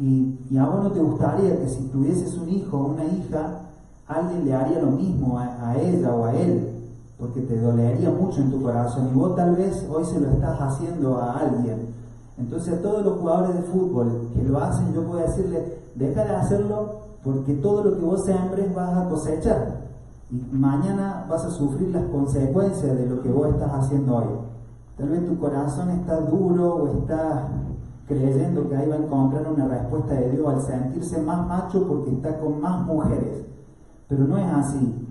Y, 0.00 0.56
a 0.56 0.64
vos 0.64 0.84
no 0.84 0.90
te 0.92 1.00
gustaría 1.00 1.60
que 1.60 1.68
si 1.68 1.82
tuvieses 1.88 2.34
un 2.38 2.48
hijo 2.48 2.78
o 2.78 2.86
una 2.92 3.04
hija, 3.04 3.60
alguien 4.08 4.46
le 4.46 4.54
haría 4.54 4.80
lo 4.80 4.92
mismo 4.92 5.38
a, 5.38 5.76
ella 5.76 6.14
o 6.14 6.24
a 6.24 6.34
él, 6.34 6.68
porque 7.18 7.42
te 7.42 7.60
dolería 7.60 8.10
mucho 8.10 8.40
en 8.40 8.50
tu 8.50 8.62
corazón. 8.62 9.10
Y 9.12 9.18
vos 9.18 9.36
tal 9.36 9.54
vez 9.56 9.86
hoy 9.90 10.04
se 10.06 10.18
lo 10.18 10.30
estás 10.30 10.58
haciendo 10.58 11.18
a 11.18 11.38
alguien. 11.38 11.88
Entonces 12.38 12.78
a 12.78 12.80
todos 12.82 13.04
los 13.04 13.18
jugadores 13.18 13.54
de 13.56 13.62
fútbol 13.64 14.30
que 14.34 14.42
lo 14.42 14.58
hacen, 14.58 14.94
yo 14.94 15.04
puedo 15.04 15.20
decirle, 15.20 15.78
deja 15.94 16.24
de 16.24 16.34
hacerlo 16.34 17.00
porque 17.22 17.52
todo 17.56 17.84
lo 17.84 17.96
que 17.96 18.02
vos 18.02 18.24
sembres 18.24 18.74
vas 18.74 18.96
a 18.96 19.08
cosechar. 19.08 19.80
Y 20.30 20.56
mañana 20.56 21.26
vas 21.28 21.44
a 21.44 21.50
sufrir 21.50 21.90
las 21.90 22.04
consecuencias 22.04 22.96
de 22.96 23.04
lo 23.04 23.20
que 23.20 23.28
vos 23.28 23.48
estás 23.48 23.70
haciendo 23.70 24.16
hoy. 24.16 24.24
Tal 24.96 25.10
vez 25.10 25.26
tu 25.26 25.38
corazón 25.38 25.90
está 25.90 26.20
duro 26.20 26.74
o 26.76 26.88
está 27.00 27.48
creyendo 28.10 28.68
que 28.68 28.76
ahí 28.76 28.88
va 28.88 28.96
a 28.96 28.98
encontrar 28.98 29.46
una 29.52 29.68
respuesta 29.68 30.14
de 30.14 30.32
Dios 30.32 30.46
al 30.48 30.62
sentirse 30.62 31.22
más 31.22 31.46
macho 31.46 31.86
porque 31.86 32.10
está 32.10 32.40
con 32.40 32.60
más 32.60 32.84
mujeres. 32.84 33.44
Pero 34.08 34.24
no 34.24 34.36
es 34.36 34.52
así. 34.52 35.06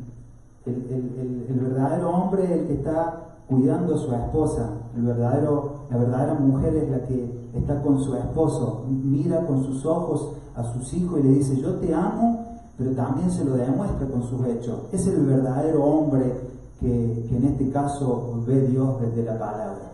El, 0.66 1.60
verdadero 1.62 2.10
hombre 2.12 2.44
es 2.44 2.52
el 2.52 2.68
que 2.68 2.74
está 2.74 3.38
cuidando 3.48 3.96
a 3.96 3.98
su 3.98 4.14
esposa. 4.14 4.70
El 4.96 5.04
verdadero, 5.04 5.86
la 5.90 5.98
verdadera 5.98 6.34
mujer 6.34 6.76
es 6.76 6.90
la 6.90 7.06
que 7.06 7.50
está 7.54 7.82
con 7.82 8.02
su 8.02 8.14
esposo, 8.16 8.86
mira 8.88 9.46
con 9.48 9.64
sus 9.64 9.86
ojos 9.86 10.34
a 10.56 10.64
sus 10.74 10.94
hijos 10.94 11.22
y 11.22 11.24
le 11.24 11.30
dice, 11.30 11.60
yo 11.60 11.76
te 11.76 11.94
amo, 11.94 12.46
pero 12.78 12.92
también 12.92 13.32
se 13.32 13.46
lo 13.46 13.56
demuestra 13.56 14.08
con 14.08 14.24
sus 14.24 14.46
hechos. 14.46 14.82
Es 14.92 15.08
el 15.08 15.26
verdadero 15.26 15.84
hombre 15.84 16.34
que, 16.82 17.26
que 17.30 17.38
en 17.38 17.46
este 17.46 17.72
caso 17.72 18.44
ve 18.46 18.68
Dios 18.68 19.00
desde 19.00 19.24
la 19.24 19.40
palabra. 19.40 19.92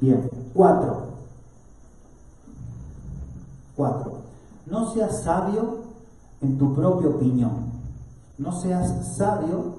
Bien, 0.00 0.28
cuatro. 0.54 1.09
No 4.66 4.92
seas 4.92 5.22
sabio 5.22 5.78
en 6.40 6.58
tu 6.58 6.74
propia 6.74 7.08
opinión. 7.08 7.70
No 8.38 8.52
seas 8.52 9.16
sabio 9.16 9.74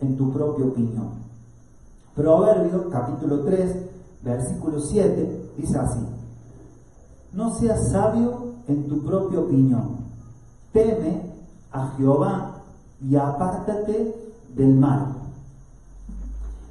en 0.00 0.16
tu 0.16 0.32
propia 0.32 0.66
opinión. 0.66 1.24
Proverbios 2.14 2.86
capítulo 2.92 3.40
3, 3.40 3.76
versículo 4.22 4.80
7, 4.80 5.50
dice 5.56 5.78
así, 5.78 6.00
no 7.32 7.52
seas 7.54 7.90
sabio 7.90 8.54
en 8.68 8.88
tu 8.88 9.04
propia 9.04 9.40
opinión. 9.40 9.96
Teme 10.72 11.22
a 11.72 11.88
Jehová 11.96 12.62
y 13.02 13.16
apártate 13.16 14.14
del 14.54 14.74
mal. 14.76 15.14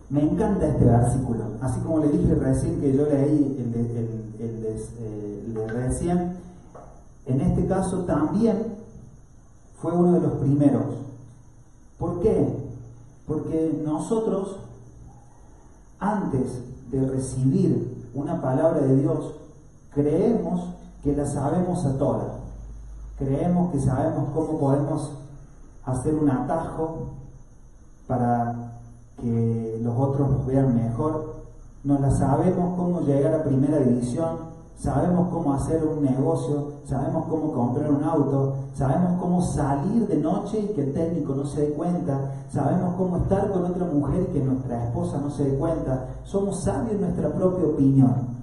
Me 0.10 0.24
encanta 0.24 0.68
este 0.68 0.86
versículo, 0.86 1.44
así 1.62 1.80
como 1.82 2.00
le 2.00 2.10
dije 2.10 2.36
recién 2.36 2.80
que 2.80 2.96
yo 2.96 3.06
leí 3.10 3.58
el 3.60 3.72
de, 3.72 4.14
eh, 4.40 5.68
recién, 5.68 6.43
en 7.26 7.42
este 7.42 7.68
caso 7.68 8.04
también 8.06 8.76
fue 9.78 9.92
uno 9.92 10.14
de 10.14 10.22
los 10.22 10.34
primeros. 10.34 10.84
¿Por 11.98 12.20
qué? 12.22 12.56
Porque 13.28 13.82
nosotros, 13.84 14.60
antes 16.00 16.62
de 16.92 17.08
recibir 17.08 18.10
una 18.14 18.42
palabra 18.42 18.82
de 18.82 18.96
Dios, 18.98 19.36
creemos 19.94 20.70
que 21.04 21.16
la 21.16 21.26
sabemos 21.26 21.86
a 21.86 21.98
todas. 21.98 22.44
Creemos 23.18 23.72
que 23.72 23.80
sabemos 23.80 24.30
cómo 24.34 24.60
podemos 24.60 25.12
hacer 25.86 26.16
un 26.16 26.30
atajo 26.30 27.14
para 28.08 28.80
que 29.22 29.80
los 29.82 29.98
otros 29.98 30.30
nos 30.30 30.46
vean 30.46 30.76
mejor, 30.76 31.44
no 31.84 32.00
la 32.00 32.12
sabemos 32.12 32.78
cómo 32.78 33.02
llegar 33.02 33.34
a 33.34 33.44
primera 33.44 33.80
división, 33.80 34.53
sabemos 34.78 35.30
cómo 35.32 35.54
hacer 35.54 35.84
un 35.84 36.04
negocio, 36.04 36.74
sabemos 36.86 37.26
cómo 37.30 37.54
comprar 37.54 37.92
un 37.92 38.04
auto, 38.04 38.56
sabemos 38.76 39.22
cómo 39.22 39.42
salir 39.42 40.08
de 40.08 40.18
noche 40.18 40.60
y 40.60 40.74
que 40.74 40.84
el 40.84 40.94
técnico 40.94 41.36
no 41.36 41.46
se 41.46 41.62
dé 41.62 41.74
cuenta, 41.74 42.32
sabemos 42.52 42.96
cómo 42.96 43.18
estar 43.18 43.52
con 43.52 43.66
otra 43.66 43.86
mujer 43.86 44.28
y 44.30 44.34
que 44.34 44.44
nuestra 44.44 44.86
esposa 44.86 45.20
no 45.20 45.30
se 45.30 45.46
dé 45.46 45.58
cuenta, 45.58 46.08
somos 46.24 46.64
sabios 46.64 46.94
en 46.94 47.02
nuestra 47.02 47.30
propia 47.30 47.66
opinión. 47.66 48.34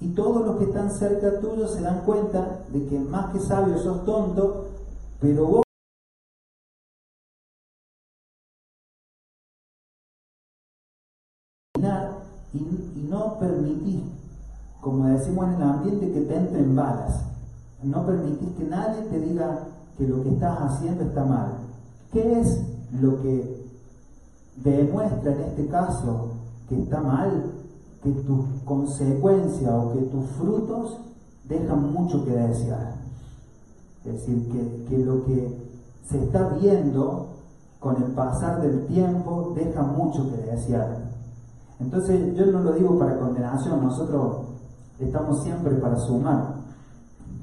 Y 0.00 0.08
todos 0.08 0.46
los 0.46 0.56
que 0.56 0.64
están 0.64 0.90
cerca 0.90 1.40
tuyo 1.40 1.68
se 1.68 1.82
dan 1.82 2.02
cuenta 2.06 2.60
de 2.72 2.86
que 2.86 2.98
más 2.98 3.32
que 3.32 3.40
sabio 3.40 3.78
sos 3.78 4.04
tonto, 4.04 4.66
pero 5.20 5.46
vos 5.46 5.62
y, 12.52 13.06
no 13.08 13.38
permitís, 13.38 14.02
como 14.80 15.06
decimos 15.06 15.48
en 15.48 15.54
el 15.54 15.62
ambiente, 15.62 16.12
que 16.12 16.20
te 16.22 16.36
entren 16.36 16.74
balas. 16.74 17.24
No 17.82 18.04
permitís 18.06 18.50
que 18.58 18.64
nadie 18.64 19.02
te 19.02 19.20
diga 19.20 19.66
que 19.96 20.06
lo 20.06 20.22
que 20.22 20.30
estás 20.30 20.58
haciendo 20.58 21.04
está 21.04 21.24
mal. 21.24 21.52
¿Qué 22.12 22.40
es 22.40 22.62
lo 23.00 23.20
que 23.22 23.66
demuestra 24.56 25.32
en 25.32 25.40
este 25.40 25.66
caso 25.66 26.30
que 26.68 26.82
está 26.82 27.00
mal? 27.00 27.52
Que 28.02 28.10
tus 28.10 28.46
consecuencias 28.64 29.72
o 29.72 29.92
que 29.92 30.00
tus 30.00 30.26
frutos 30.30 31.00
dejan 31.48 31.92
mucho 31.92 32.24
que 32.24 32.32
desear. 32.32 32.94
Es 34.04 34.12
decir, 34.14 34.50
que, 34.50 34.84
que 34.88 35.04
lo 35.04 35.24
que 35.24 35.58
se 36.08 36.24
está 36.24 36.48
viendo 36.60 37.28
con 37.78 37.96
el 37.96 38.12
pasar 38.12 38.60
del 38.62 38.86
tiempo 38.86 39.52
deja 39.54 39.82
mucho 39.82 40.30
que 40.30 40.50
desear. 40.50 41.10
Entonces 41.78 42.36
yo 42.36 42.46
no 42.46 42.60
lo 42.60 42.72
digo 42.72 42.98
para 42.98 43.18
condenación, 43.18 43.82
nosotros 43.82 44.49
estamos 45.00 45.42
siempre 45.42 45.74
para 45.76 45.96
sumar, 45.96 46.54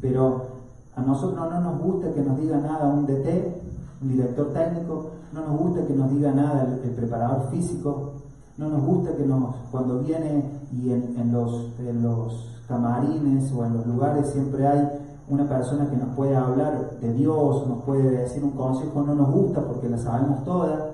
pero 0.01 0.47
a 0.95 1.01
nosotros 1.01 1.49
no 1.49 1.61
nos 1.61 1.81
gusta 1.81 2.13
que 2.13 2.21
nos 2.21 2.39
diga 2.39 2.57
nada 2.57 2.87
un 2.87 3.05
DT, 3.05 3.61
un 4.01 4.09
director 4.09 4.53
técnico, 4.53 5.11
no 5.33 5.41
nos 5.41 5.59
gusta 5.59 5.85
que 5.85 5.93
nos 5.93 6.11
diga 6.11 6.31
nada 6.31 6.79
el, 6.83 6.91
preparador 6.91 7.49
físico, 7.49 8.13
no 8.57 8.69
nos 8.69 8.83
gusta 8.83 9.15
que 9.15 9.25
nos, 9.25 9.55
cuando 9.71 9.99
viene 9.99 10.43
y 10.71 10.91
en, 10.91 11.31
los, 11.31 11.67
en 11.79 12.01
los 12.01 12.61
camarines 12.67 13.51
o 13.53 13.65
en 13.65 13.73
los 13.73 13.87
lugares 13.87 14.29
siempre 14.31 14.67
hay 14.67 14.87
una 15.29 15.47
persona 15.47 15.89
que 15.89 15.97
nos 15.97 16.15
puede 16.15 16.35
hablar 16.35 16.97
de 17.01 17.13
Dios, 17.13 17.67
nos 17.67 17.83
puede 17.83 18.09
decir 18.09 18.43
un 18.43 18.51
consejo, 18.51 19.03
no 19.03 19.13
nos 19.13 19.29
gusta 19.31 19.61
porque 19.61 19.89
la 19.89 19.97
sabemos 19.97 20.43
toda, 20.45 20.91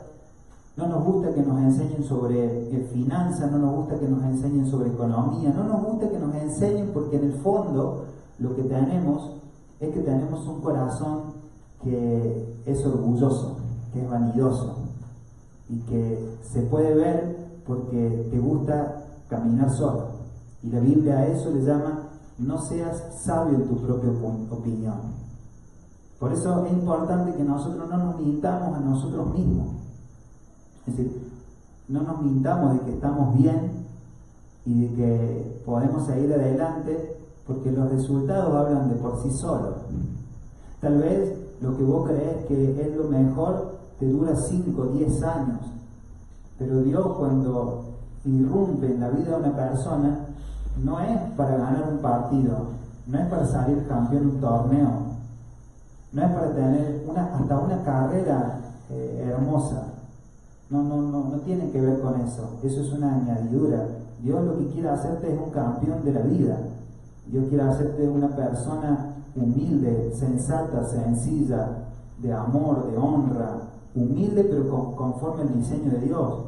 no 0.75 0.87
nos 0.87 1.05
gusta 1.05 1.33
que 1.33 1.41
nos 1.43 1.59
enseñen 1.59 2.03
sobre 2.03 2.75
eh, 2.75 2.89
finanzas, 2.91 3.51
no 3.51 3.59
nos 3.59 3.75
gusta 3.75 3.99
que 3.99 4.07
nos 4.07 4.23
enseñen 4.23 4.65
sobre 4.65 4.89
economía, 4.89 5.53
no 5.55 5.65
nos 5.65 5.83
gusta 5.83 6.09
que 6.09 6.17
nos 6.17 6.33
enseñen 6.33 6.89
porque 6.93 7.17
en 7.17 7.25
el 7.25 7.33
fondo 7.41 8.05
lo 8.39 8.55
que 8.55 8.63
tenemos 8.63 9.33
es 9.79 9.93
que 9.93 9.99
tenemos 9.99 10.47
un 10.47 10.61
corazón 10.61 11.33
que 11.83 12.61
es 12.65 12.85
orgulloso, 12.85 13.57
que 13.91 14.01
es 14.01 14.09
vanidoso 14.09 14.77
y 15.69 15.79
que 15.81 16.37
se 16.41 16.61
puede 16.63 16.95
ver 16.95 17.61
porque 17.67 18.27
te 18.31 18.39
gusta 18.39 19.03
caminar 19.29 19.69
solo. 19.69 20.07
Y 20.63 20.69
la 20.69 20.79
Biblia 20.79 21.19
a 21.19 21.27
eso 21.27 21.51
le 21.51 21.61
llama 21.61 22.09
no 22.39 22.57
seas 22.57 23.23
sabio 23.23 23.57
en 23.57 23.67
tu 23.67 23.75
propia 23.75 24.09
opinión. 24.49 25.13
Por 26.19 26.33
eso 26.33 26.65
es 26.65 26.71
importante 26.71 27.35
que 27.35 27.43
nosotros 27.43 27.87
no 27.87 27.97
nos 27.97 28.19
limitamos 28.19 28.75
a 28.75 28.79
nosotros 28.79 29.33
mismos 29.33 29.82
es 30.87 30.97
decir, 30.97 31.31
no 31.87 32.01
nos 32.01 32.21
mintamos 32.21 32.73
de 32.73 32.79
que 32.85 32.93
estamos 32.93 33.37
bien 33.37 33.71
y 34.65 34.81
de 34.81 34.95
que 34.95 35.61
podemos 35.65 36.05
seguir 36.05 36.33
adelante 36.33 37.17
porque 37.45 37.71
los 37.71 37.89
resultados 37.89 38.55
hablan 38.55 38.89
de 38.89 38.95
por 38.95 39.21
sí 39.21 39.31
solos. 39.31 39.75
Tal 40.79 40.97
vez 40.97 41.37
lo 41.61 41.77
que 41.77 41.83
vos 41.83 42.09
crees 42.09 42.45
que 42.47 42.81
es 42.81 42.95
lo 42.95 43.05
mejor 43.05 43.79
te 43.99 44.07
dura 44.07 44.35
5 44.35 44.81
o 44.81 44.85
10 44.85 45.23
años, 45.23 45.59
pero 46.57 46.81
Dios 46.81 47.05
cuando 47.17 47.85
irrumpe 48.25 48.87
en 48.87 48.99
la 48.99 49.09
vida 49.09 49.31
de 49.31 49.49
una 49.49 49.55
persona 49.55 50.19
no 50.83 50.99
es 50.99 51.17
para 51.37 51.57
ganar 51.57 51.89
un 51.91 51.99
partido, 51.99 52.67
no 53.07 53.19
es 53.19 53.27
para 53.27 53.45
salir 53.45 53.85
campeón 53.87 54.23
en 54.23 54.29
un 54.29 54.41
torneo, 54.41 54.89
no 56.13 56.21
es 56.21 56.31
para 56.31 56.53
tener 56.53 57.03
hasta 57.15 57.59
una 57.59 57.83
carrera 57.83 58.59
eh, 58.89 59.29
hermosa, 59.29 59.92
no, 60.73 60.81
no, 60.81 61.01
no, 61.03 61.29
no 61.29 61.39
tiene 61.41 61.69
que 61.69 61.79
ver 61.79 62.01
con 62.01 62.19
eso. 62.21 62.57
Eso 62.63 62.81
es 62.81 62.91
una 62.93 63.13
añadidura. 63.15 63.87
Dios 64.23 64.43
lo 64.43 64.57
que 64.57 64.67
quiere 64.69 64.89
hacerte 64.89 65.31
es 65.31 65.39
un 65.39 65.51
campeón 65.51 66.03
de 66.03 66.13
la 66.13 66.21
vida. 66.21 66.57
Dios 67.27 67.45
quiere 67.47 67.63
hacerte 67.63 68.09
una 68.09 68.35
persona 68.35 69.13
humilde, 69.35 70.11
sensata, 70.15 70.83
sencilla, 70.85 71.89
de 72.17 72.33
amor, 72.33 72.89
de 72.89 72.97
honra, 72.97 73.69
humilde 73.95 74.45
pero 74.45 74.95
conforme 74.95 75.43
al 75.43 75.53
diseño 75.53 75.91
de 75.91 75.99
Dios, 75.99 76.45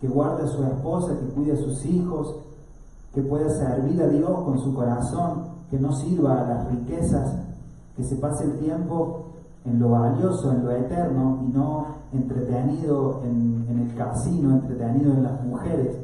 que 0.00 0.08
guarde 0.08 0.44
a 0.44 0.48
su 0.48 0.64
esposa, 0.64 1.18
que 1.18 1.34
cuide 1.34 1.52
a 1.52 1.56
sus 1.56 1.84
hijos, 1.84 2.36
que 3.12 3.20
pueda 3.22 3.50
servir 3.50 4.02
a 4.02 4.08
Dios 4.08 4.42
con 4.42 4.58
su 4.58 4.74
corazón, 4.74 5.50
que 5.70 5.78
no 5.78 5.92
sirva 5.92 6.40
a 6.40 6.48
las 6.48 6.70
riquezas, 6.70 7.36
que 7.94 8.04
se 8.04 8.16
pase 8.16 8.44
el 8.44 8.58
tiempo 8.58 9.29
en 9.64 9.78
lo 9.78 9.90
valioso, 9.90 10.52
en 10.52 10.64
lo 10.64 10.70
eterno, 10.70 11.40
y 11.46 11.52
no 11.52 11.86
entretenido 12.12 13.20
en, 13.24 13.66
el 13.68 13.94
casino, 13.94 14.50
entretenido 14.52 15.12
en 15.12 15.22
las 15.22 15.44
mujeres. 15.44 15.98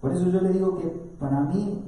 Por 0.00 0.12
eso 0.12 0.26
yo 0.28 0.40
le 0.40 0.52
digo 0.52 0.78
que 0.78 0.86
para 1.18 1.40
mí 1.40 1.82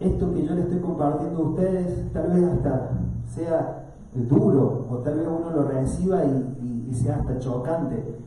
esto 0.00 0.32
que 0.32 0.44
yo 0.44 0.54
le 0.54 0.62
estoy 0.62 0.80
compartiendo 0.80 1.38
a 1.38 1.48
ustedes 1.50 2.12
tal 2.12 2.30
vez 2.30 2.44
hasta 2.44 2.90
sea 3.26 3.94
duro 4.14 4.86
o 4.90 4.96
tal 4.98 5.18
vez 5.18 5.26
uno 5.26 5.50
lo 5.50 5.68
reciba 5.68 6.24
y, 6.24 6.88
y 6.90 6.94
sea 6.94 7.16
hasta 7.16 7.38
chocante, 7.38 8.18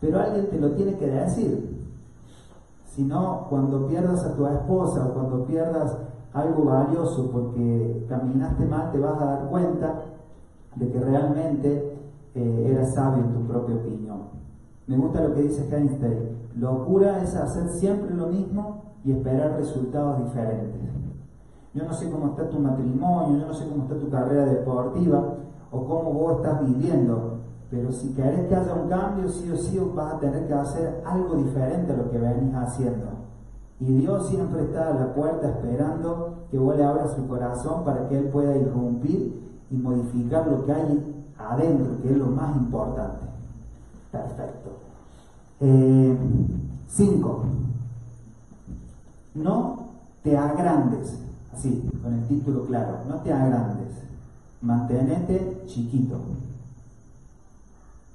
pero 0.00 0.20
alguien 0.20 0.48
te 0.48 0.58
lo 0.58 0.70
tiene 0.72 0.96
que 0.96 1.06
decir. 1.06 1.72
Si 2.84 3.04
no, 3.04 3.46
cuando 3.48 3.86
pierdas 3.86 4.24
a 4.24 4.34
tu 4.34 4.46
esposa 4.46 5.06
o 5.06 5.14
cuando 5.14 5.44
pierdas 5.44 5.96
algo 6.32 6.64
valioso 6.64 7.30
porque 7.30 8.06
caminaste 8.08 8.66
mal, 8.66 8.90
te 8.90 8.98
vas 8.98 9.20
a 9.20 9.24
dar 9.24 9.48
cuenta 9.48 9.94
de 10.76 10.90
que 10.90 11.00
realmente 11.00 11.98
eh, 12.34 12.72
eras 12.72 12.94
sabio 12.94 13.24
en 13.24 13.32
tu 13.32 13.46
propia 13.46 13.76
opinión. 13.76 14.22
Me 14.86 14.96
gusta 14.96 15.22
lo 15.22 15.34
que 15.34 15.42
dice 15.42 15.68
Einstein, 15.74 16.38
locura 16.56 17.22
es 17.22 17.34
hacer 17.34 17.68
siempre 17.68 18.14
lo 18.14 18.26
mismo 18.26 18.82
y 19.04 19.12
esperar 19.12 19.56
resultados 19.56 20.24
diferentes. 20.24 20.80
Yo 21.74 21.84
no 21.84 21.94
sé 21.94 22.10
cómo 22.10 22.28
está 22.28 22.48
tu 22.50 22.58
matrimonio, 22.58 23.40
yo 23.40 23.46
no 23.46 23.54
sé 23.54 23.66
cómo 23.66 23.84
está 23.84 23.98
tu 23.98 24.10
carrera 24.10 24.44
deportiva 24.46 25.36
o 25.70 25.84
cómo 25.86 26.12
vos 26.12 26.36
estás 26.36 26.66
viviendo, 26.66 27.38
pero 27.70 27.90
si 27.90 28.12
querés 28.12 28.46
que 28.48 28.54
haya 28.54 28.74
un 28.74 28.88
cambio, 28.88 29.28
sí 29.28 29.50
o 29.50 29.56
sí 29.56 29.80
vas 29.94 30.14
a 30.14 30.18
tener 30.18 30.46
que 30.46 30.52
hacer 30.52 31.02
algo 31.06 31.36
diferente 31.36 31.92
a 31.92 31.96
lo 31.96 32.10
que 32.10 32.18
venís 32.18 32.54
haciendo. 32.54 33.06
Y 33.80 33.98
Dios 33.98 34.28
siempre 34.28 34.64
está 34.64 34.90
a 34.90 34.94
la 34.94 35.14
puerta 35.14 35.48
esperando 35.48 36.44
que 36.50 36.58
vos 36.58 36.76
le 36.76 36.84
abras 36.84 37.14
su 37.14 37.26
corazón 37.26 37.84
para 37.84 38.06
que 38.08 38.18
Él 38.18 38.28
pueda 38.28 38.54
irrumpir 38.54 39.42
y 39.72 39.76
modificar 39.76 40.46
lo 40.46 40.66
que 40.66 40.72
hay 40.72 41.24
adentro, 41.38 42.00
que 42.02 42.10
es 42.10 42.16
lo 42.16 42.26
más 42.26 42.56
importante. 42.56 43.26
Perfecto. 44.10 44.70
Eh, 45.60 46.16
cinco. 46.88 47.44
No 49.34 49.88
te 50.22 50.36
agrandes, 50.36 51.18
así, 51.52 51.88
con 52.02 52.12
el 52.12 52.26
título 52.26 52.66
claro, 52.66 52.98
no 53.08 53.16
te 53.20 53.32
agrandes. 53.32 53.88
Mantenete 54.60 55.64
chiquito. 55.66 56.20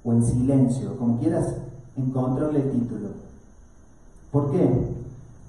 O 0.04 0.12
en 0.12 0.24
silencio, 0.24 0.96
como 0.96 1.18
quieras 1.18 1.54
encontrarle 1.96 2.62
el 2.62 2.70
título. 2.70 3.08
¿Por 4.30 4.52
qué? 4.52 4.94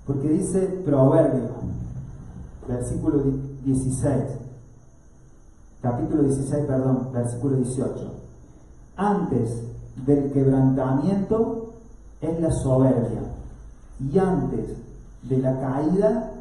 Porque 0.07 0.27
dice 0.29 0.81
Proverbio, 0.83 1.49
versículo 2.67 3.23
16, 3.63 4.23
capítulo 5.81 6.23
16, 6.23 6.65
perdón, 6.65 7.09
versículo 7.13 7.57
18. 7.57 8.13
Antes 8.97 9.63
del 10.05 10.31
quebrantamiento 10.31 11.73
es 12.21 12.39
la 12.41 12.51
soberbia 12.51 13.21
y 13.99 14.17
antes 14.17 14.77
de 15.23 15.37
la 15.37 15.59
caída 15.59 16.31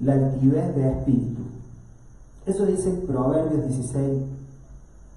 la 0.00 0.12
altivez 0.14 0.74
de 0.74 0.90
espíritu. 0.90 1.42
Eso 2.46 2.66
dice 2.66 2.90
Proverbios 3.06 3.66
16, 3.66 4.22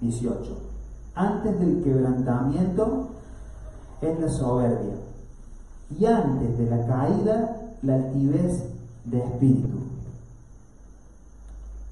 18. 0.02 0.58
Antes 1.16 1.60
del 1.60 1.84
quebrantamiento 1.84 3.08
es 4.02 4.20
la 4.20 4.30
soberbia 4.30 4.96
y 6.00 6.06
antes 6.06 6.58
de 6.58 6.66
la 6.70 6.86
caída 6.86 7.58
la 7.82 7.96
altivez 7.96 8.64
de 9.06 9.20
espíritu. 9.20 9.81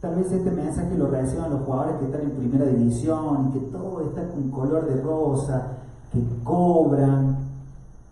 Tal 0.01 0.15
vez 0.15 0.31
este 0.31 0.51
mensaje 0.51 0.97
lo 0.97 1.07
reciban 1.07 1.51
los 1.51 1.63
jugadores 1.63 1.97
que 1.97 2.05
están 2.05 2.21
en 2.21 2.31
primera 2.31 2.65
división 2.65 3.49
y 3.49 3.59
que 3.59 3.65
todo 3.65 4.01
está 4.01 4.29
con 4.29 4.49
color 4.49 4.85
de 4.85 5.01
rosa, 5.01 5.77
que 6.13 6.23
cobran, 6.43 7.38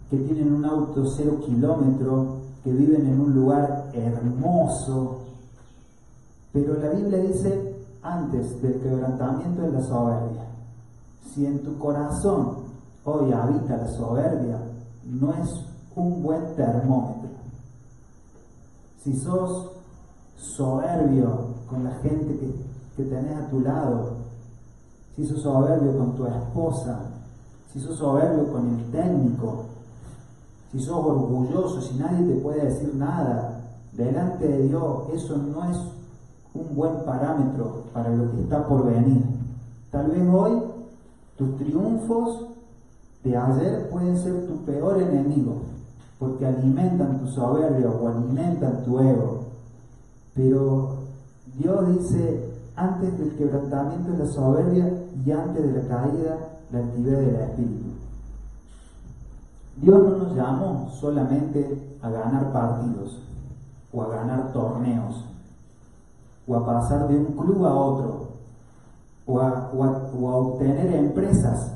que 0.10 0.18
tienen 0.18 0.54
un 0.54 0.66
auto 0.66 1.06
cero 1.16 1.40
kilómetro, 1.46 2.40
que 2.62 2.74
viven 2.74 3.08
en 3.08 3.22
un 3.22 3.34
lugar 3.34 3.90
hermoso. 3.94 5.20
Pero 6.52 6.74
la 6.74 6.90
Biblia 6.90 7.20
dice, 7.20 7.76
antes 8.02 8.62
del 8.62 8.82
quebrantamiento 8.82 9.62
de 9.62 9.72
la 9.72 9.82
soberbia, 9.82 10.44
si 11.34 11.46
en 11.46 11.64
tu 11.64 11.78
corazón 11.78 12.66
hoy 13.06 13.32
habita 13.32 13.78
la 13.78 13.88
soberbia, 13.88 14.60
no 15.06 15.34
es 15.34 15.66
un 15.96 16.22
buen 16.22 16.54
termómetro. 16.56 17.30
Si 19.02 19.16
sos 19.16 19.72
soberbio 20.36 21.57
con 21.70 21.84
la 21.84 21.92
gente 21.96 22.38
que, 22.38 22.56
que 22.96 23.10
tenés 23.10 23.38
a 23.38 23.50
tu 23.50 23.60
lado, 23.62 24.18
si 25.16 25.26
sos 25.26 25.42
soberbio 25.42 25.98
con 25.98 26.16
tu 26.16 26.26
esposa, 26.26 27.00
si 27.72 27.80
sos 27.80 27.98
soberbio 27.98 28.52
con 28.52 28.68
el 28.68 28.92
técnico, 28.92 29.66
si 30.72 30.80
sos 30.80 31.06
orgulloso, 31.06 31.82
si 31.82 31.98
nadie 31.98 32.26
te 32.28 32.42
puede 32.42 32.66
decir 32.66 32.94
nada, 32.96 33.62
delante 33.94 34.48
de 34.48 34.68
Dios, 34.68 35.10
eso 35.14 35.38
no 35.38 35.70
es 35.70 35.78
un 36.54 36.76
buen 36.76 37.04
parámetro 37.06 37.84
para 37.94 38.10
lo 38.10 38.32
que 38.32 38.42
está 38.42 38.66
por 38.68 38.86
venir. 38.86 39.24
Tal 39.92 40.08
vez 40.12 40.22
hoy 40.32 40.62
tus 41.38 41.58
triunfos 41.58 42.48
de 43.24 43.36
ayer 43.36 43.90
pueden 43.90 44.18
ser 44.18 44.48
tu 44.48 44.58
peor 44.66 45.02
enemigo, 45.02 45.62
porque 46.20 46.46
alimentan 46.46 47.20
tu 47.20 47.28
soberbia 47.28 47.90
o 47.90 48.08
alimentan 48.08 48.84
tu 48.84 49.00
ego. 49.00 49.40
Pero 50.34 50.97
Dios 51.58 51.88
dice, 51.88 52.54
antes 52.76 53.18
del 53.18 53.36
quebrantamiento 53.36 54.12
de 54.12 54.18
la 54.20 54.28
soberbia 54.28 54.94
y 55.26 55.32
antes 55.32 55.64
de 55.64 55.82
la 55.82 55.88
caída, 55.88 56.38
la 56.72 56.80
actividad 56.80 57.20
del 57.20 57.36
espíritu. 57.36 57.90
Dios 59.78 60.04
no 60.04 60.18
nos 60.18 60.36
llamó 60.36 60.90
solamente 60.90 61.98
a 62.02 62.10
ganar 62.10 62.52
partidos 62.52 63.22
o 63.94 64.02
a 64.02 64.08
ganar 64.10 64.52
torneos 64.52 65.26
o 66.48 66.56
a 66.56 66.66
pasar 66.66 67.08
de 67.08 67.18
un 67.18 67.34
club 67.34 67.66
a 67.66 67.74
otro 67.74 68.28
o 69.26 69.40
a, 69.42 69.70
obtener 70.38 70.96
empresas 70.96 71.74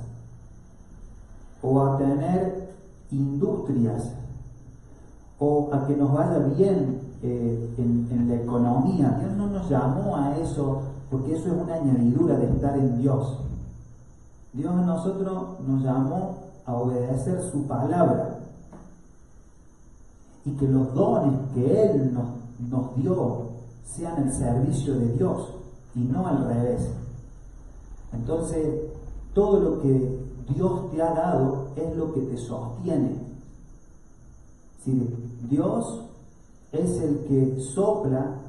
o 1.62 1.82
a 1.82 1.98
tener 1.98 2.70
industrias 3.12 4.16
o 5.38 5.70
a 5.74 5.86
que 5.86 5.96
nos 5.96 6.14
vaya 6.14 6.40
bien 6.56 7.02
eh, 7.22 7.76
en, 7.78 8.28
la 8.28 8.36
economía. 8.36 9.20
Llamó 9.72 10.18
a 10.18 10.38
eso 10.38 10.82
porque 11.10 11.34
eso 11.34 11.48
es 11.48 11.54
una 11.54 11.76
añadidura 11.76 12.36
de 12.36 12.46
estar 12.46 12.78
en 12.78 12.98
Dios. 13.00 13.38
Dios 14.52 14.74
a 14.74 14.82
nosotros 14.82 15.62
nos 15.66 15.82
llamó 15.82 16.40
a 16.66 16.74
obedecer 16.74 17.42
su 17.42 17.66
palabra 17.68 18.40
y 20.44 20.52
que 20.52 20.68
los 20.68 20.94
dones 20.94 21.40
que 21.54 21.84
Él 21.84 22.14
nos, 22.14 22.26
nos 22.70 22.96
dio 22.98 23.52
sean 23.86 24.24
el 24.24 24.34
servicio 24.34 25.00
de 25.00 25.14
Dios 25.14 25.54
y 25.96 26.00
no 26.00 26.28
al 26.28 26.50
revés. 26.50 26.90
Entonces, 28.12 28.92
todo 29.34 29.58
lo 29.58 29.82
que 29.82 30.20
Dios 30.54 30.92
te 30.92 31.02
ha 31.02 31.14
dado 31.14 31.68
es 31.78 31.96
lo 31.96 32.14
que 32.14 32.20
te 32.20 32.36
sostiene. 32.36 33.16
Dios 35.50 36.02
es 36.74 37.02
el 37.02 37.20
que 37.20 37.62
sopla 37.62 38.42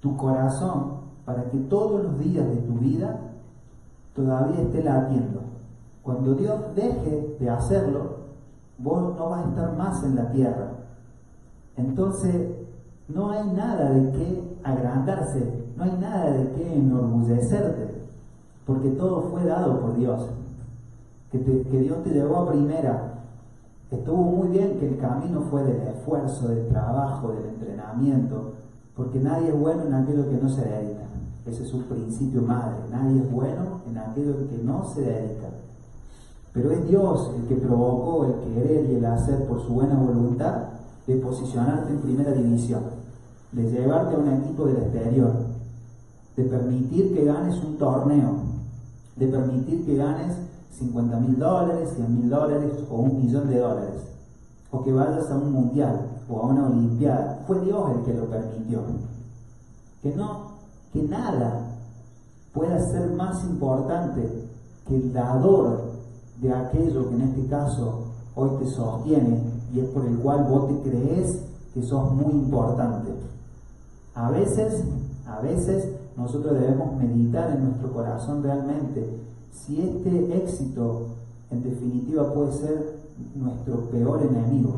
tu 0.00 0.16
corazón 0.16 1.00
para 1.24 1.44
que 1.50 1.58
todos 1.58 2.02
los 2.02 2.18
días 2.18 2.48
de 2.48 2.56
tu 2.56 2.74
vida 2.74 3.20
todavía 4.14 4.62
esté 4.62 4.82
latiendo. 4.82 5.40
Cuando 6.02 6.34
Dios 6.34 6.74
deje 6.74 7.36
de 7.38 7.50
hacerlo, 7.50 8.16
vos 8.78 9.16
no 9.16 9.28
vas 9.28 9.46
a 9.46 9.48
estar 9.50 9.76
más 9.76 10.02
en 10.02 10.16
la 10.16 10.30
tierra. 10.32 10.72
Entonces, 11.76 12.48
no 13.08 13.30
hay 13.30 13.46
nada 13.50 13.90
de 13.90 14.10
qué 14.12 14.58
agrandarse, 14.64 15.64
no 15.76 15.84
hay 15.84 15.96
nada 16.00 16.30
de 16.30 16.52
qué 16.52 16.74
enorgullecerte, 16.74 18.02
porque 18.66 18.90
todo 18.90 19.22
fue 19.30 19.44
dado 19.44 19.80
por 19.80 19.96
Dios. 19.96 20.26
Que, 21.30 21.40
que 21.40 21.80
Dios 21.80 22.02
te 22.02 22.10
llevó 22.10 22.38
a 22.38 22.50
primera. 22.50 23.14
Estuvo 23.90 24.22
muy 24.22 24.48
bien 24.48 24.78
que 24.78 24.88
el 24.88 24.98
camino 24.98 25.42
fue 25.42 25.62
del 25.64 25.88
esfuerzo, 25.88 26.48
del 26.48 26.68
trabajo, 26.68 27.32
del 27.32 27.46
entrenamiento, 27.46 28.54
porque 28.94 29.18
nadie 29.18 29.48
es 29.48 29.58
bueno 29.58 29.84
en 29.86 29.94
aquello 29.94 30.28
que 30.28 30.36
no 30.36 30.48
se 30.48 30.62
dedica. 30.62 31.02
Ese 31.46 31.64
es 31.64 31.72
un 31.72 31.84
principio 31.84 32.42
madre. 32.42 32.76
Nadie 32.90 33.22
es 33.22 33.30
bueno 33.30 33.80
en 33.88 33.98
aquello 33.98 34.48
que 34.48 34.58
no 34.62 34.84
se 34.94 35.02
dedica. 35.02 35.48
Pero 36.52 36.72
es 36.72 36.88
Dios 36.88 37.30
el 37.36 37.46
que 37.46 37.54
provocó 37.56 38.24
el 38.24 38.34
querer 38.54 38.90
y 38.90 38.94
el 38.96 39.04
hacer 39.04 39.46
por 39.46 39.60
su 39.62 39.74
buena 39.74 39.94
voluntad 39.94 40.64
de 41.06 41.16
posicionarte 41.16 41.92
en 41.92 42.00
primera 42.00 42.32
división, 42.32 42.82
de 43.52 43.70
llevarte 43.70 44.14
a 44.14 44.18
un 44.18 44.28
equipo 44.28 44.66
del 44.66 44.76
exterior, 44.78 45.32
de 46.36 46.44
permitir 46.44 47.14
que 47.14 47.24
ganes 47.24 47.56
un 47.64 47.78
torneo, 47.78 48.34
de 49.16 49.26
permitir 49.28 49.84
que 49.84 49.96
ganes 49.96 50.36
50 50.72 51.20
mil 51.20 51.38
dólares, 51.38 51.92
100 51.94 52.20
mil 52.20 52.30
dólares 52.30 52.72
o 52.90 52.96
un 52.96 53.20
millón 53.20 53.48
de 53.48 53.58
dólares, 53.58 54.02
o 54.70 54.82
que 54.82 54.92
vayas 54.92 55.30
a 55.30 55.36
un 55.36 55.52
mundial 55.52 56.06
o 56.28 56.40
a 56.40 56.46
una 56.46 56.66
olimpiada. 56.66 57.39
Fue 57.50 57.58
Dios 57.62 57.82
el 57.96 58.04
que 58.04 58.14
lo 58.14 58.26
permitió. 58.26 58.78
Que 60.04 60.14
no, 60.14 60.52
que 60.92 61.02
nada 61.02 61.66
pueda 62.54 62.78
ser 62.92 63.10
más 63.14 63.42
importante 63.42 64.48
que 64.86 64.94
el 64.94 65.12
dador 65.12 65.94
de 66.40 66.54
aquello 66.54 67.08
que 67.08 67.14
en 67.16 67.22
este 67.22 67.46
caso 67.48 68.04
hoy 68.36 68.50
te 68.60 68.70
sostiene 68.70 69.40
y 69.74 69.80
es 69.80 69.88
por 69.88 70.06
el 70.06 70.18
cual 70.18 70.44
vos 70.48 70.68
te 70.68 70.90
crees 70.90 71.42
que 71.74 71.82
sos 71.82 72.12
muy 72.12 72.32
importante. 72.34 73.10
A 74.14 74.30
veces, 74.30 74.84
a 75.26 75.40
veces 75.40 75.88
nosotros 76.16 76.54
debemos 76.54 76.96
meditar 76.98 77.50
en 77.50 77.64
nuestro 77.64 77.92
corazón 77.92 78.44
realmente 78.44 79.24
si 79.50 79.82
este 79.82 80.36
éxito 80.36 81.06
en 81.50 81.64
definitiva 81.64 82.32
puede 82.32 82.52
ser 82.52 83.00
nuestro 83.34 83.90
peor 83.90 84.22
enemigo 84.22 84.76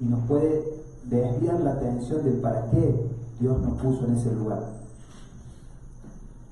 y 0.00 0.06
nos 0.06 0.26
puede 0.26 0.73
desviar 1.04 1.60
la 1.60 1.72
atención 1.72 2.24
de 2.24 2.32
para 2.32 2.70
qué 2.70 3.10
Dios 3.40 3.60
nos 3.60 3.80
puso 3.80 4.06
en 4.06 4.16
ese 4.16 4.34
lugar. 4.34 4.62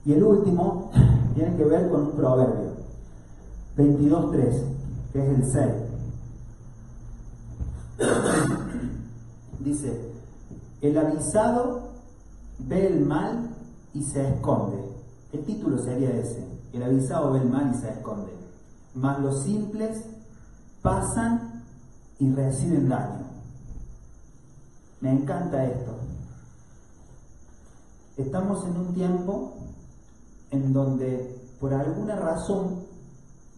Y 0.05 0.13
el 0.13 0.23
último 0.23 0.91
tiene 1.35 1.57
que 1.57 1.65
ver 1.65 1.89
con 1.91 2.03
un 2.03 2.13
proverbio. 2.13 2.73
22.3, 3.77 4.63
que 5.13 5.23
es 5.23 5.29
el 5.29 5.53
6. 5.53 5.67
Dice, 9.61 10.13
el 10.81 10.99
avisado 10.99 11.93
ve 12.59 12.87
el 12.87 13.05
mal 13.05 13.51
y 13.95 14.03
se 14.03 14.29
esconde. 14.29 14.79
El 15.33 15.45
título 15.45 15.79
sería 15.79 16.11
ese, 16.11 16.47
el 16.73 16.83
avisado 16.83 17.33
ve 17.33 17.41
el 17.41 17.49
mal 17.49 17.73
y 17.75 17.79
se 17.79 17.89
esconde. 17.91 18.33
Mas 18.95 19.21
los 19.21 19.45
simples 19.45 20.05
pasan 20.83 21.63
y 22.19 22.31
reciben 22.33 22.89
daño. 22.89 23.32
Me 25.03 25.11
encanta 25.11 25.65
esto. 25.65 25.97
Estamos 28.17 28.65
en 28.69 28.77
un 28.77 28.95
tiempo 28.95 29.55
en 30.53 30.73
donde 30.73 31.41
por 31.59 31.75
alguna 31.75 32.15
razón 32.15 32.85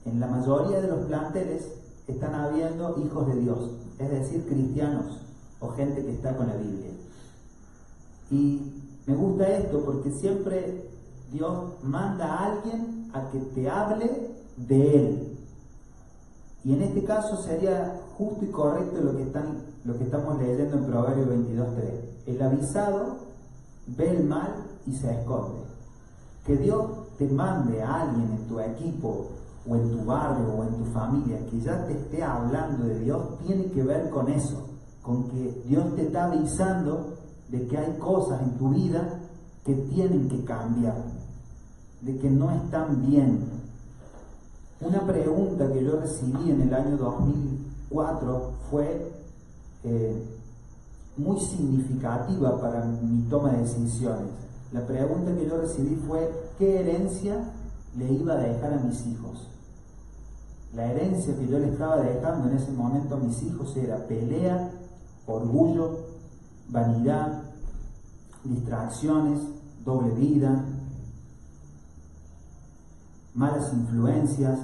en 0.06 0.20
la 0.20 0.26
mayoría 0.26 0.80
de 0.80 0.88
los 0.88 1.04
planteles 1.04 1.68
están 2.08 2.34
habiendo 2.34 2.98
hijos 2.98 3.26
de 3.26 3.40
Dios, 3.40 3.72
es 3.98 4.10
decir, 4.10 4.46
cristianos 4.48 5.20
o 5.60 5.68
gente 5.68 6.02
que 6.02 6.12
está 6.12 6.34
con 6.34 6.46
la 6.46 6.56
Biblia. 6.56 6.92
Y 8.30 8.82
me 9.06 9.14
gusta 9.14 9.46
esto 9.48 9.84
porque 9.84 10.12
siempre 10.12 10.88
Dios 11.30 11.74
manda 11.82 12.24
a 12.24 12.52
alguien 12.52 13.10
a 13.12 13.30
que 13.30 13.38
te 13.38 13.68
hable 13.68 14.30
de 14.56 14.96
Él. 14.96 15.33
Y 16.64 16.72
en 16.72 16.82
este 16.82 17.04
caso 17.04 17.36
sería 17.42 18.00
justo 18.16 18.44
y 18.44 18.48
correcto 18.48 19.00
lo 19.02 19.16
que, 19.16 19.24
están, 19.24 19.58
lo 19.84 19.98
que 19.98 20.04
estamos 20.04 20.38
leyendo 20.38 20.78
en 20.78 20.86
Proverbio 20.86 21.26
22.3. 21.26 21.74
El 22.26 22.42
avisado 22.42 23.16
ve 23.86 24.16
el 24.16 24.24
mal 24.24 24.64
y 24.86 24.92
se 24.96 25.12
esconde. 25.12 25.60
Que 26.46 26.56
Dios 26.56 26.86
te 27.18 27.28
mande 27.28 27.82
a 27.82 28.02
alguien 28.02 28.30
en 28.32 28.48
tu 28.48 28.60
equipo 28.60 29.28
o 29.68 29.76
en 29.76 29.90
tu 29.90 30.04
barrio 30.04 30.54
o 30.54 30.64
en 30.64 30.74
tu 30.74 30.84
familia 30.86 31.38
que 31.50 31.60
ya 31.60 31.86
te 31.86 31.92
esté 31.92 32.22
hablando 32.22 32.84
de 32.84 33.00
Dios, 33.00 33.38
tiene 33.46 33.66
que 33.66 33.82
ver 33.82 34.10
con 34.10 34.28
eso, 34.28 34.68
con 35.02 35.28
que 35.28 35.62
Dios 35.66 35.94
te 35.96 36.06
está 36.06 36.26
avisando 36.26 37.14
de 37.48 37.66
que 37.66 37.78
hay 37.78 37.98
cosas 37.98 38.42
en 38.42 38.58
tu 38.58 38.70
vida 38.70 39.20
que 39.64 39.74
tienen 39.74 40.28
que 40.28 40.44
cambiar, 40.44 40.96
de 42.02 42.18
que 42.18 42.30
no 42.30 42.50
están 42.50 43.06
bien. 43.06 43.53
Una 44.84 45.00
pregunta 45.00 45.72
que 45.72 45.82
yo 45.82 45.98
recibí 45.98 46.50
en 46.50 46.60
el 46.60 46.74
año 46.74 46.98
2004 46.98 48.52
fue 48.70 49.12
eh, 49.82 50.22
muy 51.16 51.40
significativa 51.40 52.60
para 52.60 52.84
mi 52.84 53.22
toma 53.30 53.52
de 53.52 53.62
decisiones. 53.62 54.28
La 54.72 54.86
pregunta 54.86 55.34
que 55.34 55.48
yo 55.48 55.56
recibí 55.56 55.96
fue, 56.06 56.30
¿qué 56.58 56.80
herencia 56.80 57.50
le 57.96 58.12
iba 58.12 58.34
a 58.34 58.36
dejar 58.36 58.74
a 58.74 58.80
mis 58.80 59.06
hijos? 59.06 59.48
La 60.74 60.92
herencia 60.92 61.34
que 61.34 61.46
yo 61.46 61.58
le 61.58 61.70
estaba 61.70 62.02
dejando 62.02 62.50
en 62.50 62.56
ese 62.56 62.72
momento 62.72 63.14
a 63.14 63.20
mis 63.20 63.42
hijos 63.42 63.74
era 63.78 64.06
pelea, 64.06 64.70
orgullo, 65.26 66.00
vanidad, 66.68 67.44
distracciones, 68.44 69.40
doble 69.82 70.10
vida, 70.10 70.62
malas 73.34 73.72
influencias, 73.72 74.58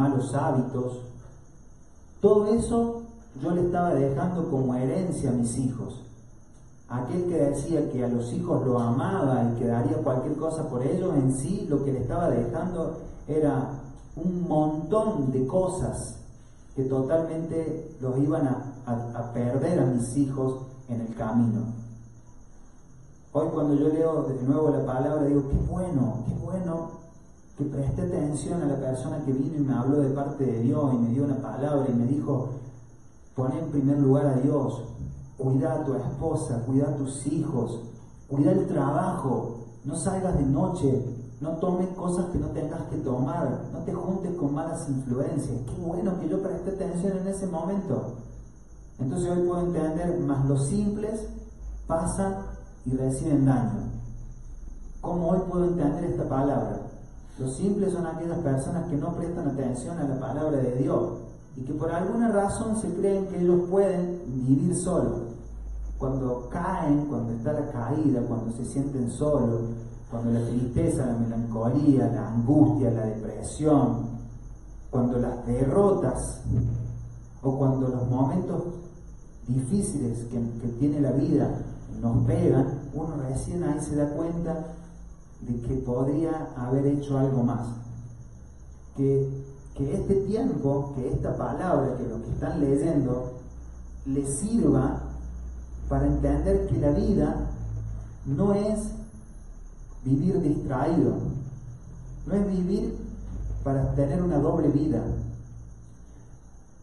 malos 0.00 0.34
hábitos. 0.34 1.00
Todo 2.20 2.46
eso 2.54 3.02
yo 3.42 3.50
le 3.50 3.66
estaba 3.66 3.94
dejando 3.94 4.50
como 4.50 4.74
herencia 4.74 5.30
a 5.30 5.34
mis 5.34 5.56
hijos. 5.58 6.00
Aquel 6.88 7.26
que 7.26 7.36
decía 7.36 7.90
que 7.92 8.04
a 8.04 8.08
los 8.08 8.32
hijos 8.32 8.66
lo 8.66 8.78
amaba 8.78 9.44
y 9.44 9.58
que 9.58 9.66
daría 9.66 9.98
cualquier 9.98 10.36
cosa 10.36 10.68
por 10.68 10.82
ellos, 10.82 11.14
en 11.14 11.32
sí 11.32 11.66
lo 11.68 11.84
que 11.84 11.92
le 11.92 12.00
estaba 12.00 12.30
dejando 12.30 12.98
era 13.28 13.70
un 14.16 14.48
montón 14.48 15.30
de 15.30 15.46
cosas 15.46 16.16
que 16.74 16.84
totalmente 16.84 17.96
los 18.00 18.18
iban 18.18 18.48
a, 18.48 19.32
perder 19.32 19.78
a 19.80 19.86
mis 19.86 20.16
hijos 20.16 20.62
en 20.88 21.02
el 21.02 21.14
camino. 21.14 21.60
Hoy 23.32 23.48
cuando 23.54 23.74
yo 23.74 23.88
leo 23.88 24.22
de 24.24 24.42
nuevo 24.42 24.70
la 24.70 24.84
palabra 24.84 25.24
digo, 25.26 25.48
qué 25.48 25.56
bueno, 25.70 26.24
qué 26.26 26.34
bueno 26.44 26.99
que 27.60 27.66
presté 27.66 28.02
atención 28.02 28.62
a 28.62 28.66
la 28.66 28.76
persona 28.76 29.22
que 29.22 29.32
vino 29.32 29.58
y 29.58 29.60
me 29.60 29.74
habló 29.74 30.00
de 30.00 30.08
parte 30.14 30.46
de 30.46 30.60
Dios 30.60 30.94
y 30.94 30.96
me 30.96 31.10
dio 31.10 31.24
una 31.24 31.42
palabra 31.42 31.86
y 31.90 31.92
me 31.92 32.06
dijo, 32.06 32.48
pon 33.34 33.52
en 33.52 33.70
primer 33.70 33.98
lugar 33.98 34.26
a 34.28 34.40
Dios, 34.40 34.82
cuida 35.36 35.74
a 35.74 35.84
tu 35.84 35.94
esposa, 35.94 36.62
cuida 36.64 36.88
a 36.88 36.96
tus 36.96 37.26
hijos, 37.26 37.80
cuida 38.28 38.52
el 38.52 38.66
trabajo, 38.66 39.66
no 39.84 39.94
salgas 39.94 40.38
de 40.38 40.46
noche, 40.46 41.04
no 41.42 41.50
tomes 41.58 41.88
cosas 41.88 42.30
que 42.32 42.38
no 42.38 42.48
tengas 42.48 42.80
que 42.84 42.96
tomar, 42.96 43.64
no 43.70 43.80
te 43.80 43.92
juntes 43.92 44.34
con 44.36 44.54
malas 44.54 44.88
influencias. 44.88 45.60
Qué 45.66 45.82
bueno 45.82 46.18
que 46.18 46.30
yo 46.30 46.42
presté 46.42 46.70
atención 46.70 47.18
en 47.18 47.26
ese 47.26 47.46
momento. 47.46 48.14
Entonces 48.98 49.30
hoy 49.30 49.46
puedo 49.46 49.66
entender, 49.66 50.18
más 50.20 50.46
los 50.46 50.66
simples 50.66 51.28
pasan 51.86 52.36
y 52.86 52.96
reciben 52.96 53.44
daño. 53.44 53.90
¿Cómo 55.02 55.28
hoy 55.28 55.40
puedo 55.50 55.66
entender 55.66 56.04
esta 56.04 56.26
palabra? 56.26 56.89
Los 57.38 57.56
simples 57.56 57.92
son 57.92 58.06
aquellas 58.06 58.38
personas 58.38 58.88
que 58.88 58.96
no 58.96 59.14
prestan 59.14 59.48
atención 59.48 59.98
a 59.98 60.04
la 60.04 60.20
palabra 60.20 60.58
de 60.58 60.76
Dios 60.76 61.18
y 61.56 61.62
que 61.62 61.72
por 61.74 61.90
alguna 61.90 62.28
razón 62.28 62.76
se 62.76 62.92
creen 62.94 63.26
que 63.28 63.40
ellos 63.40 63.62
pueden 63.70 64.20
vivir 64.46 64.74
solos. 64.76 65.22
Cuando 65.98 66.48
caen, 66.48 67.06
cuando 67.06 67.32
está 67.32 67.52
la 67.52 67.70
caída, 67.70 68.22
cuando 68.26 68.52
se 68.52 68.64
sienten 68.64 69.10
solos, 69.10 69.62
cuando 70.10 70.30
la 70.30 70.46
tristeza, 70.46 71.06
la 71.06 71.18
melancolía, 71.18 72.06
la 72.08 72.28
angustia, 72.28 72.90
la 72.90 73.06
depresión, 73.06 74.20
cuando 74.90 75.18
las 75.18 75.46
derrotas 75.46 76.42
o 77.42 77.58
cuando 77.58 77.88
los 77.88 78.08
momentos 78.08 78.62
difíciles 79.46 80.26
que, 80.26 80.68
tiene 80.78 81.00
la 81.00 81.12
vida 81.12 81.50
nos 82.00 82.26
pegan, 82.26 82.80
uno 82.94 83.16
recién 83.28 83.62
ahí 83.64 83.80
se 83.80 83.96
da 83.96 84.08
cuenta 84.10 84.74
de 85.40 85.60
que 85.60 85.74
podría 85.76 86.48
haber 86.56 86.86
hecho 86.86 87.18
algo 87.18 87.42
más. 87.42 87.68
Que, 88.96 89.28
que 89.74 89.94
este 89.94 90.14
tiempo, 90.26 90.92
que 90.94 91.12
esta 91.12 91.36
palabra, 91.36 91.96
que 91.96 92.08
lo 92.08 92.22
que 92.22 92.30
están 92.30 92.60
leyendo, 92.60 93.32
les 94.06 94.28
sirva 94.28 95.00
para 95.88 96.06
entender 96.06 96.66
que 96.68 96.78
la 96.78 96.90
vida 96.90 97.50
no 98.26 98.54
es 98.54 98.92
vivir 100.04 100.40
distraído, 100.40 101.14
no 102.26 102.34
es 102.34 102.46
vivir 102.46 102.96
para 103.64 103.94
tener 103.94 104.22
una 104.22 104.38
doble 104.38 104.68
vida, 104.68 105.02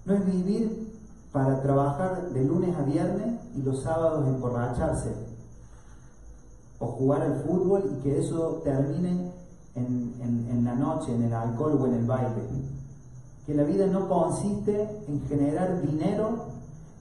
no 0.06 0.14
es 0.14 0.26
vivir 0.26 0.88
para 1.32 1.62
trabajar 1.62 2.30
de 2.30 2.44
lunes 2.44 2.76
a 2.76 2.84
viernes 2.84 3.40
y 3.56 3.62
los 3.62 3.84
sábados 3.84 4.28
emborracharse, 4.28 5.14
o 6.80 6.88
jugar 6.88 7.22
al 7.22 7.40
fútbol 7.42 7.98
y 7.98 8.04
que 8.04 8.20
eso 8.20 8.62
termine 8.64 9.32
en, 9.76 10.14
en 10.22 10.66
la 10.66 10.76
noche, 10.76 11.14
en 11.14 11.24
el 11.24 11.34
alcohol 11.34 11.78
o 11.82 11.88
en 11.88 11.94
el 11.94 12.06
baile. 12.06 12.44
Que 13.46 13.54
la 13.54 13.64
vida 13.64 13.88
no 13.88 14.08
consiste 14.08 15.04
en 15.08 15.22
generar 15.28 15.82
dinero 15.82 16.48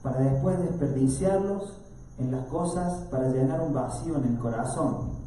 para 0.01 0.19
después 0.19 0.59
desperdiciarlos 0.59 1.73
en 2.19 2.31
las 2.31 2.45
cosas 2.47 3.03
para 3.11 3.29
llenar 3.29 3.61
un 3.61 3.73
vacío 3.73 4.17
en 4.17 4.23
el 4.23 4.39
corazón 4.39 5.17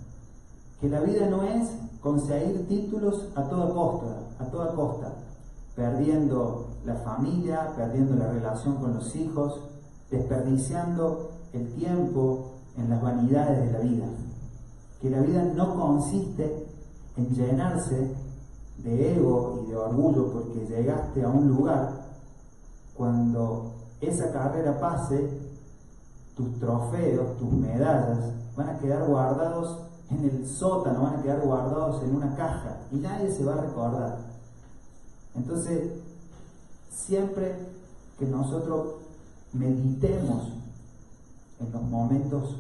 que 0.81 0.89
la 0.89 1.01
vida 1.01 1.27
no 1.29 1.43
es 1.43 1.69
conseguir 2.01 2.67
títulos 2.67 3.29
a 3.37 3.43
toda 3.45 3.73
costa, 3.75 4.17
a 4.39 4.45
toda 4.47 4.75
costa, 4.75 5.13
perdiendo 5.77 6.69
la 6.87 6.95
familia, 6.97 7.75
perdiendo 7.77 8.17
la 8.17 8.33
relación 8.33 8.77
con 8.77 8.95
los 8.95 9.15
hijos, 9.15 9.61
desperdiciando 10.11 11.33
el 11.53 11.75
tiempo 11.75 12.53
en 12.79 12.89
las 12.89 13.03
vanidades 13.03 13.59
de 13.67 13.73
la 13.73 13.79
vida. 13.81 14.07
Que 15.01 15.11
la 15.11 15.21
vida 15.21 15.43
no 15.55 15.75
consiste 15.75 16.67
en 17.17 17.29
llenarse 17.35 18.15
de 18.79 19.15
ego 19.15 19.63
y 19.65 19.71
de 19.71 19.77
orgullo 19.77 20.33
porque 20.33 20.67
llegaste 20.67 21.23
a 21.23 21.29
un 21.29 21.49
lugar 21.49 22.01
cuando 22.97 23.73
esa 24.01 24.33
carrera 24.33 24.79
pase, 24.79 25.29
tus 26.37 26.59
trofeos, 26.59 27.37
tus 27.39 27.53
medallas 27.53 28.19
van 28.57 28.71
a 28.71 28.79
quedar 28.79 29.07
guardados 29.07 29.79
en 30.11 30.25
el 30.25 30.47
sótano, 30.47 31.03
van 31.03 31.17
a 31.17 31.23
quedar 31.23 31.41
guardados 31.41 32.03
en 32.03 32.17
una 32.17 32.35
caja 32.35 32.79
y 32.91 32.97
nadie 32.97 33.31
se 33.33 33.45
va 33.45 33.55
a 33.55 33.61
recordar. 33.61 34.19
Entonces, 35.35 35.93
siempre 36.91 37.55
que 38.19 38.27
nosotros 38.27 38.97
meditemos 39.53 40.53
en 41.59 41.73
los 41.73 41.83
momentos 41.83 42.57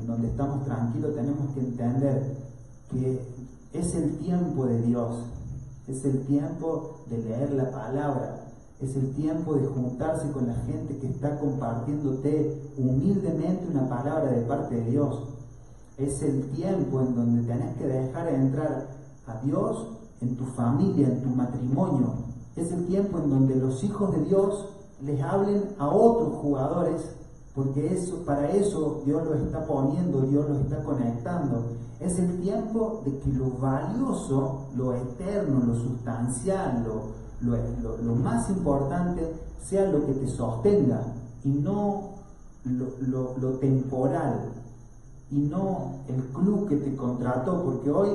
en 0.00 0.06
donde 0.06 0.28
estamos 0.28 0.64
tranquilos, 0.64 1.14
tenemos 1.14 1.54
que 1.54 1.60
entender 1.60 2.36
que 2.90 3.20
es 3.72 3.94
el 3.94 4.18
tiempo 4.18 4.66
de 4.66 4.82
Dios, 4.82 5.24
es 5.86 6.04
el 6.04 6.24
tiempo 6.26 7.00
de 7.08 7.18
leer 7.18 7.52
la 7.52 7.70
palabra, 7.70 8.44
es 8.80 8.94
el 8.96 9.12
tiempo 9.14 9.54
de 9.54 9.66
juntarse 9.66 10.30
con 10.30 10.46
la 10.46 10.54
gente 10.54 10.96
que 10.98 11.08
está 11.08 11.38
compartiéndote 11.38 12.72
humildemente 12.76 13.66
una 13.70 13.88
palabra 13.88 14.30
de 14.30 14.42
parte 14.42 14.76
de 14.76 14.90
Dios 14.90 15.28
es 15.98 16.22
el 16.22 16.48
tiempo 16.50 17.00
en 17.00 17.14
donde 17.14 17.42
tenés 17.42 17.76
que 17.76 17.86
dejar 17.86 18.28
entrar 18.28 18.86
a 19.26 19.40
Dios 19.40 19.88
en 20.20 20.36
tu 20.36 20.44
familia, 20.44 21.08
en 21.08 21.22
tu 21.22 21.28
matrimonio. 21.30 22.14
Es 22.56 22.70
el 22.72 22.86
tiempo 22.86 23.18
en 23.18 23.30
donde 23.30 23.56
los 23.56 23.82
hijos 23.82 24.12
de 24.12 24.24
Dios 24.24 24.68
les 25.02 25.20
hablen 25.20 25.74
a 25.78 25.88
otros 25.88 26.34
jugadores, 26.36 27.02
porque 27.58 27.92
eso, 27.92 28.18
para 28.24 28.52
eso 28.52 29.02
Dios 29.04 29.20
lo 29.24 29.34
está 29.34 29.66
poniendo, 29.66 30.20
Dios 30.20 30.48
lo 30.48 30.60
está 30.60 30.80
conectando. 30.84 31.64
Es 31.98 32.16
el 32.20 32.40
tiempo 32.40 33.02
de 33.04 33.18
que 33.18 33.32
lo 33.32 33.50
valioso, 33.60 34.66
lo 34.76 34.94
eterno, 34.94 35.64
lo 35.66 35.74
sustancial, 35.74 36.86
lo, 36.86 37.56
lo, 38.00 38.14
más 38.14 38.48
importante 38.48 39.34
sea 39.60 39.90
lo 39.90 40.06
que 40.06 40.12
te 40.12 40.28
sostenga 40.28 41.02
y 41.42 41.48
no 41.48 42.10
lo 42.64 43.50
temporal, 43.58 44.52
y 45.32 45.38
no 45.38 45.94
el 46.06 46.22
club 46.26 46.68
que 46.68 46.76
te 46.76 46.94
contrató, 46.94 47.64
porque 47.64 47.90
hoy 47.90 48.10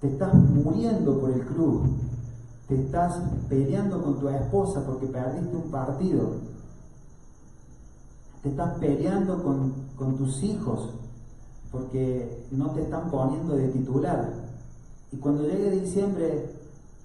te 0.00 0.08
estás 0.08 0.34
muriendo 0.34 1.20
por 1.20 1.30
el 1.30 1.42
club, 1.42 1.82
te 2.66 2.74
estás 2.74 3.20
peleando 3.48 4.02
con 4.02 4.18
tu 4.18 4.28
esposa 4.28 4.84
porque 4.84 5.06
perdiste 5.06 5.54
un 5.54 5.70
partido, 5.70 6.51
te 8.42 8.48
estás 8.48 8.78
peleando 8.78 9.42
con, 9.42 9.72
con 9.96 10.16
tus 10.16 10.42
hijos 10.42 10.90
porque 11.70 12.46
no 12.50 12.70
te 12.70 12.82
están 12.82 13.10
poniendo 13.10 13.54
de 13.54 13.68
titular. 13.68 14.30
Y 15.10 15.16
cuando 15.16 15.44
llegue 15.44 15.70
diciembre, 15.70 16.50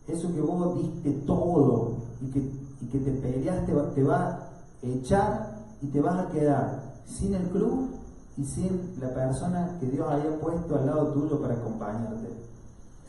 eso 0.07 0.33
que 0.33 0.41
vos 0.41 0.77
diste 0.81 1.11
todo 1.25 1.95
y 2.21 2.31
que, 2.31 2.39
y 2.39 2.85
que 2.87 2.99
te 2.99 3.11
peleaste 3.11 3.73
te 3.95 4.03
va 4.03 4.27
a 4.27 4.49
echar 4.81 5.57
y 5.81 5.87
te 5.87 6.01
vas 6.01 6.25
a 6.25 6.29
quedar 6.29 6.83
sin 7.05 7.33
el 7.33 7.47
club 7.49 7.89
y 8.37 8.43
sin 8.43 8.93
la 8.99 9.13
persona 9.13 9.77
que 9.79 9.87
Dios 9.87 10.07
haya 10.09 10.39
puesto 10.39 10.75
al 10.75 10.85
lado 10.85 11.07
tuyo 11.13 11.41
para 11.41 11.55
acompañarte, 11.55 12.27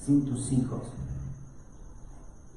sin 0.01 0.25
tus 0.25 0.53
hijos. 0.53 0.81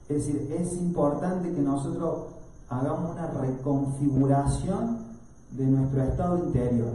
Es 0.08 0.28
decir, 0.28 0.52
es 0.58 0.74
importante 0.74 1.52
que 1.54 1.62
nosotros 1.62 2.28
hagamos 2.70 3.12
una 3.12 3.28
reconfiguración 3.28 5.11
de 5.52 5.66
nuestro 5.66 6.04
estado 6.04 6.38
interior. 6.46 6.92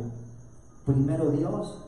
Primero 0.84 1.30
Dios, 1.30 1.82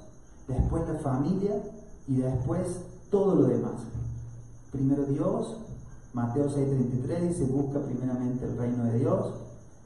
después 0.46 0.82
la 0.88 0.98
familia 0.98 1.62
y 2.06 2.16
después 2.16 2.80
todo 3.10 3.34
lo 3.34 3.48
demás. 3.48 3.82
Primero 4.72 5.04
Dios, 5.04 5.56
Mateo 6.12 6.48
6:33 6.48 7.28
dice, 7.28 7.44
busca 7.44 7.80
primeramente 7.80 8.44
el 8.44 8.56
reino 8.56 8.84
de 8.84 8.98
Dios, 8.98 9.34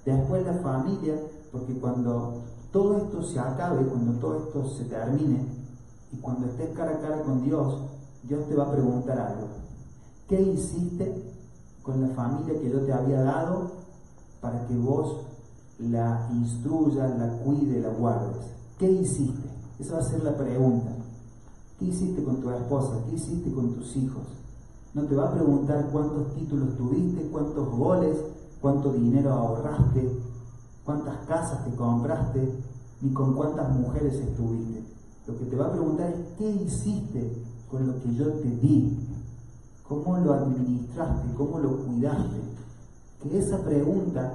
después 0.04 0.44
la 0.44 0.54
familia, 0.54 1.14
porque 1.52 1.74
cuando 1.74 2.42
todo 2.72 2.96
esto 2.96 3.22
se 3.22 3.38
acabe, 3.38 3.84
cuando 3.86 4.18
todo 4.18 4.38
esto 4.38 4.68
se 4.68 4.84
termine, 4.84 5.46
y 6.12 6.16
cuando 6.18 6.46
estés 6.46 6.70
cara 6.76 6.92
a 6.92 7.00
cara 7.00 7.22
con 7.22 7.42
Dios, 7.42 7.80
Dios 8.24 8.46
te 8.48 8.54
va 8.54 8.64
a 8.64 8.72
preguntar 8.72 9.18
algo. 9.18 9.48
¿Qué 10.28 10.40
hiciste 10.40 11.32
con 11.82 12.00
la 12.00 12.14
familia 12.14 12.60
que 12.60 12.70
yo 12.70 12.80
te 12.82 12.92
había 12.92 13.22
dado 13.22 13.72
para 14.40 14.66
que 14.66 14.76
vos 14.76 15.26
la 15.90 16.28
instruyas, 16.32 17.18
la 17.18 17.28
cuide, 17.38 17.80
la 17.80 17.90
guardes? 17.90 18.46
¿Qué 18.78 18.90
hiciste? 18.90 19.48
Esa 19.78 19.94
va 19.94 20.00
a 20.00 20.08
ser 20.08 20.22
la 20.22 20.36
pregunta. 20.36 20.90
¿Qué 21.78 21.86
hiciste 21.86 22.22
con 22.22 22.40
tu 22.40 22.50
esposa? 22.50 22.98
¿Qué 23.08 23.16
hiciste 23.16 23.52
con 23.52 23.74
tus 23.74 23.96
hijos? 23.96 24.22
No 24.94 25.02
te 25.04 25.16
va 25.16 25.28
a 25.28 25.34
preguntar 25.34 25.88
cuántos 25.90 26.34
títulos 26.34 26.76
tuviste, 26.76 27.28
cuántos 27.32 27.68
goles, 27.70 28.16
cuánto 28.60 28.92
dinero 28.92 29.32
ahorraste, 29.32 30.08
cuántas 30.84 31.16
casas 31.26 31.64
te 31.64 31.74
compraste, 31.74 32.52
ni 33.00 33.12
con 33.12 33.34
cuántas 33.34 33.74
mujeres 33.74 34.14
estuviste. 34.14 34.84
Lo 35.26 35.38
que 35.38 35.44
te 35.46 35.56
va 35.56 35.66
a 35.66 35.72
preguntar 35.72 36.10
es 36.10 36.36
qué 36.38 36.50
hiciste 36.50 37.42
con 37.70 37.86
lo 37.86 38.00
que 38.00 38.14
yo 38.14 38.26
te 38.34 38.48
di, 38.48 38.98
cómo 39.88 40.18
lo 40.18 40.34
administraste, 40.34 41.34
cómo 41.36 41.58
lo 41.58 41.78
cuidaste. 41.78 42.40
Que 43.22 43.38
esa 43.38 43.58
pregunta 43.64 44.34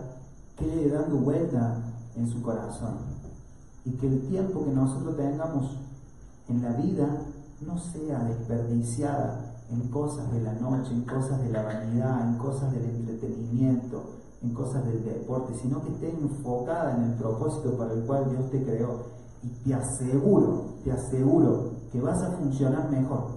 quede 0.58 0.90
dando 0.90 1.18
vuelta 1.18 1.78
en 2.16 2.28
su 2.28 2.42
corazón 2.42 2.98
y 3.86 3.92
que 3.92 4.08
el 4.08 4.28
tiempo 4.28 4.66
que 4.66 4.72
nosotros 4.72 5.16
tengamos 5.16 5.78
en 6.50 6.62
la 6.62 6.72
vida 6.74 7.08
no 7.66 7.78
sea 7.78 8.24
desperdiciada 8.24 9.56
en 9.70 9.88
cosas 9.90 10.32
de 10.32 10.42
la 10.42 10.54
noche, 10.54 10.94
en 10.94 11.04
cosas 11.04 11.42
de 11.42 11.50
la 11.50 11.64
vanidad, 11.64 12.28
en 12.28 12.38
cosas 12.38 12.72
del 12.72 12.86
entretenimiento, 12.86 14.04
en 14.42 14.54
cosas 14.54 14.86
del 14.86 15.04
deporte, 15.04 15.54
sino 15.62 15.82
que 15.82 15.92
esté 15.92 16.10
enfocada 16.10 16.96
en 16.96 17.04
el 17.04 17.14
propósito 17.14 17.78
para 17.78 17.94
el 17.94 18.02
cual 18.04 18.30
Dios 18.30 18.50
te 18.50 18.64
creó. 18.64 19.18
Y 19.44 19.50
te 19.50 19.74
aseguro, 19.74 20.78
te 20.84 20.92
aseguro 20.92 21.72
que 21.92 22.02
vas 22.02 22.22
a 22.22 22.32
funcionar 22.32 22.90
mejor, 22.90 23.28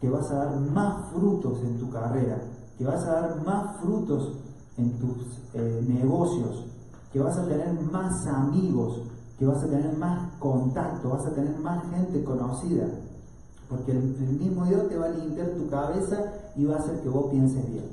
que 0.00 0.10
vas 0.10 0.30
a 0.30 0.34
dar 0.34 0.60
más 0.60 1.10
frutos 1.12 1.62
en 1.62 1.78
tu 1.78 1.90
carrera, 1.90 2.40
que 2.76 2.84
vas 2.84 3.04
a 3.04 3.12
dar 3.12 3.44
más 3.44 3.80
frutos 3.80 4.36
en 4.78 4.92
tus 4.98 5.38
eh, 5.54 5.84
negocios, 5.86 6.64
que 7.12 7.20
vas 7.20 7.36
a 7.36 7.46
tener 7.46 7.72
más 7.92 8.26
amigos, 8.26 9.02
que 9.38 9.46
vas 9.46 9.62
a 9.62 9.68
tener 9.68 9.96
más 9.96 10.32
contacto, 10.38 11.10
vas 11.10 11.26
a 11.26 11.34
tener 11.34 11.56
más 11.58 11.82
gente 11.90 12.24
conocida. 12.24 12.86
Porque 13.68 13.92
el, 13.92 14.02
mismo 14.40 14.64
Dios 14.64 14.88
te 14.88 14.96
va 14.96 15.06
a 15.06 15.10
limpiar 15.10 15.50
tu 15.50 15.68
cabeza 15.68 16.32
y 16.56 16.64
va 16.64 16.76
a 16.76 16.78
hacer 16.78 17.00
que 17.00 17.08
vos 17.08 17.30
pienses 17.30 17.70
bien. 17.70 17.84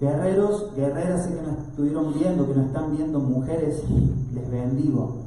Guerreros, 0.00 0.74
guerreras, 0.74 1.26
que 1.26 1.34
nos 1.34 1.68
estuvieron 1.68 2.14
viendo, 2.14 2.46
que 2.46 2.54
nos 2.54 2.66
están 2.66 2.96
viendo 2.96 3.20
mujeres, 3.20 3.82
les 4.34 4.50
bendigo. 4.50 5.19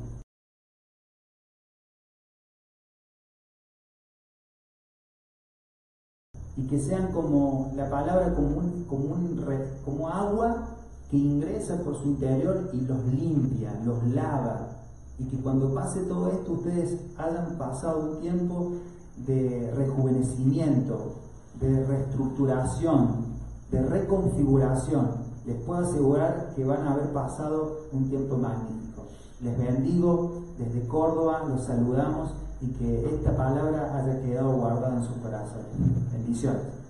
Y 6.55 6.67
que 6.67 6.79
sean 6.79 7.11
como 7.11 7.71
la 7.75 7.89
palabra 7.89 8.33
como, 8.35 8.61
como, 8.87 9.15
como 9.83 10.09
agua 10.09 10.67
que 11.09 11.17
ingresa 11.17 11.77
por 11.83 11.95
su 11.97 12.09
interior 12.09 12.69
y 12.73 12.81
los 12.81 13.05
limpia, 13.05 13.79
los 13.85 14.03
lava, 14.13 14.69
y 15.19 15.25
que 15.25 15.37
cuando 15.37 15.73
pase 15.73 16.01
todo 16.01 16.31
esto 16.31 16.53
ustedes 16.53 16.97
hayan 17.17 17.57
pasado 17.57 18.11
un 18.11 18.21
tiempo 18.21 18.71
de 19.27 19.71
rejuvenecimiento, 19.75 21.13
de 21.59 21.85
reestructuración, 21.85 23.33
de 23.71 23.83
reconfiguración. 23.83 25.11
Les 25.45 25.57
puedo 25.63 25.81
asegurar 25.81 26.53
que 26.55 26.63
van 26.63 26.87
a 26.87 26.93
haber 26.93 27.11
pasado 27.13 27.81
un 27.91 28.09
tiempo 28.09 28.37
magnífico. 28.37 29.03
Les 29.41 29.57
bendigo 29.57 30.41
desde 30.57 30.87
Córdoba, 30.87 31.43
los 31.47 31.65
saludamos 31.65 32.31
y 32.63 32.67
que 32.77 33.15
esta 33.15 33.35
palabra 33.35 33.93
haya 33.93 34.21
quedado 34.21 34.53
guardada 34.53 34.97
en 34.97 35.03
su 35.03 35.21
corazón. 35.21 35.63
Bendiciones. 36.13 36.82